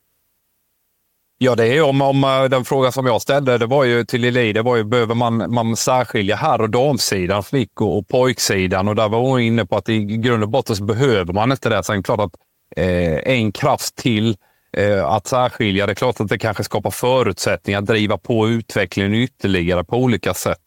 [1.43, 4.21] Ja, det är om, om eh, den fråga som jag ställde, det var ju till
[4.21, 8.97] Lili, det var ju behöver man, man särskilja herr och damsidan, flick och, pojksidan och
[8.97, 11.83] där var hon inne på att i grund och botten så behöver man inte det.
[11.83, 12.35] Sen är det klart att
[12.77, 14.37] eh, en kraft till
[14.77, 19.15] eh, att särskilja, det är klart att det kanske skapar förutsättningar att driva på utvecklingen
[19.15, 20.63] ytterligare på olika sätt.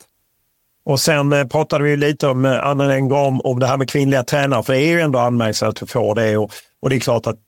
[0.85, 4.23] Och sen eh, pratade vi lite om, eh, en gång om det här med kvinnliga
[4.23, 6.37] tränare, för det är ju ändå anmärkningsvärt att vi får det.
[6.37, 6.51] Och,
[6.81, 7.39] och det är klart att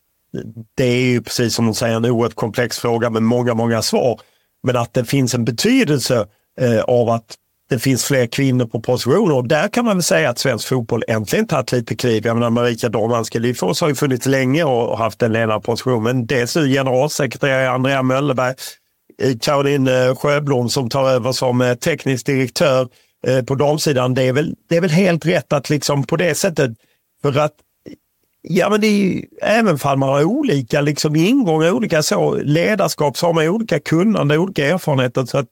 [0.75, 4.19] det är ju precis som de säger en oerhört komplex fråga med många, många svar.
[4.63, 6.27] Men att det finns en betydelse
[6.61, 7.35] eh, av att
[7.69, 9.35] det finns fler kvinnor på positioner.
[9.35, 12.25] Och där kan man väl säga att svensk fotboll äntligen tagit lite kliv.
[12.25, 16.03] Jag menar Marika Dormanska Lyfors har ju funnits länge och haft en ledarposition.
[16.03, 18.55] Men dels nu generalsekreterare Andrea Möllerberg,
[19.21, 22.87] eh, Caroline eh, Sjöblom som tar över som eh, teknisk direktör
[23.27, 24.13] eh, på damsidan.
[24.13, 26.71] Det är, väl, det är väl helt rätt att liksom på det sättet,
[27.21, 27.53] för att
[28.47, 33.17] Ja, men det är ju, även om man har olika liksom, ingångar, olika så, ledarskap,
[33.17, 35.25] så har man olika kunnande, olika erfarenheter.
[35.25, 35.47] Så att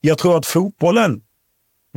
[0.00, 1.20] jag tror att fotbollen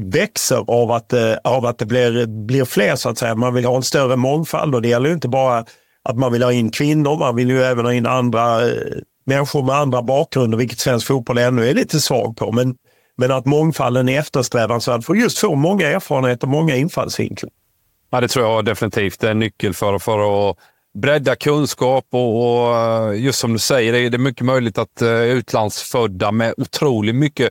[0.02, 3.36] växer av att, eh, av att det blir, blir fler, så att säga.
[3.36, 5.65] Man vill ha en större mångfald och det gäller ju inte bara
[6.03, 8.77] att man vill ha in kvinnor, man vill ju även ha in andra eh,
[9.26, 12.52] människor med andra bakgrunder, vilket svensk fotboll ännu är lite svag på.
[12.52, 12.76] Men,
[13.18, 17.52] men att mångfalden är eftersträvansvärd för just få många erfarenheter, många infallsvinklar.
[18.10, 20.57] Ja, det tror jag definitivt Det är en nyckel för, för att
[20.95, 25.02] bredda kunskap och, och eh, just som du säger, det är, det mycket möjligt att
[25.02, 27.49] uh, utlandsfödda med otroligt mycket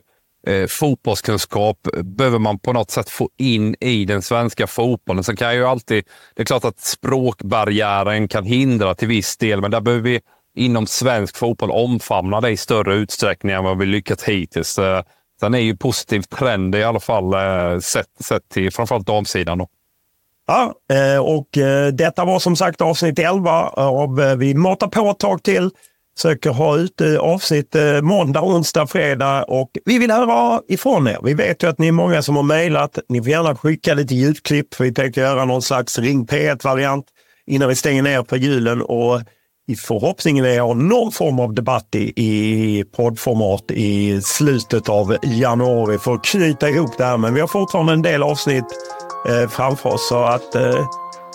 [0.49, 5.23] uh, fotbollskunskap behöver man på något sätt få in i den svenska fotbollen.
[5.23, 6.03] Sen kan ju alltid,
[6.35, 10.21] det är klart att språkbarriären kan hindra till viss del, men där behöver vi
[10.55, 14.79] inom svensk fotboll omfamna det i större utsträckning än vad vi lyckats hittills.
[14.79, 15.01] Uh,
[15.39, 17.33] sen är ju positiv trend i alla fall
[17.81, 19.57] sett, sett till framförallt damsidan.
[19.57, 19.67] Då.
[20.47, 25.09] Ja, eh, och eh, detta var som sagt avsnitt 11 eh, av Vi matar på
[25.09, 25.69] ett tag till.
[26.17, 31.17] Söker ha ut avsnitt måndag, onsdag, fredag och vi vill höra ifrån er.
[31.23, 32.99] Vi vet ju att ni är många som har mejlat.
[33.09, 37.05] Ni får gärna skicka lite ljudklipp vi tänkte göra någon slags Ring P1-variant
[37.47, 39.21] innan vi stänger ner på julen och
[39.67, 45.97] i förhoppningen är att någon form av debatt i, i poddformat i slutet av januari
[45.97, 47.17] för att knyta ihop det här.
[47.17, 48.65] Men vi har fortfarande en del avsnitt
[49.29, 50.07] eh, framför oss.
[50.07, 50.85] Så att, eh,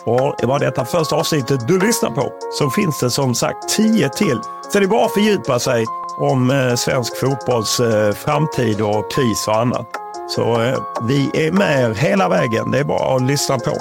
[0.04, 4.40] och var detta första avsnittet du lyssnar på så finns det som sagt tio till.
[4.72, 5.84] Så det är bara att fördjupa sig
[6.18, 9.86] om eh, svensk fotbolls eh, framtid och kris och annat.
[10.28, 12.70] Så eh, vi är med er hela vägen.
[12.70, 13.76] Det är bara att lyssna på.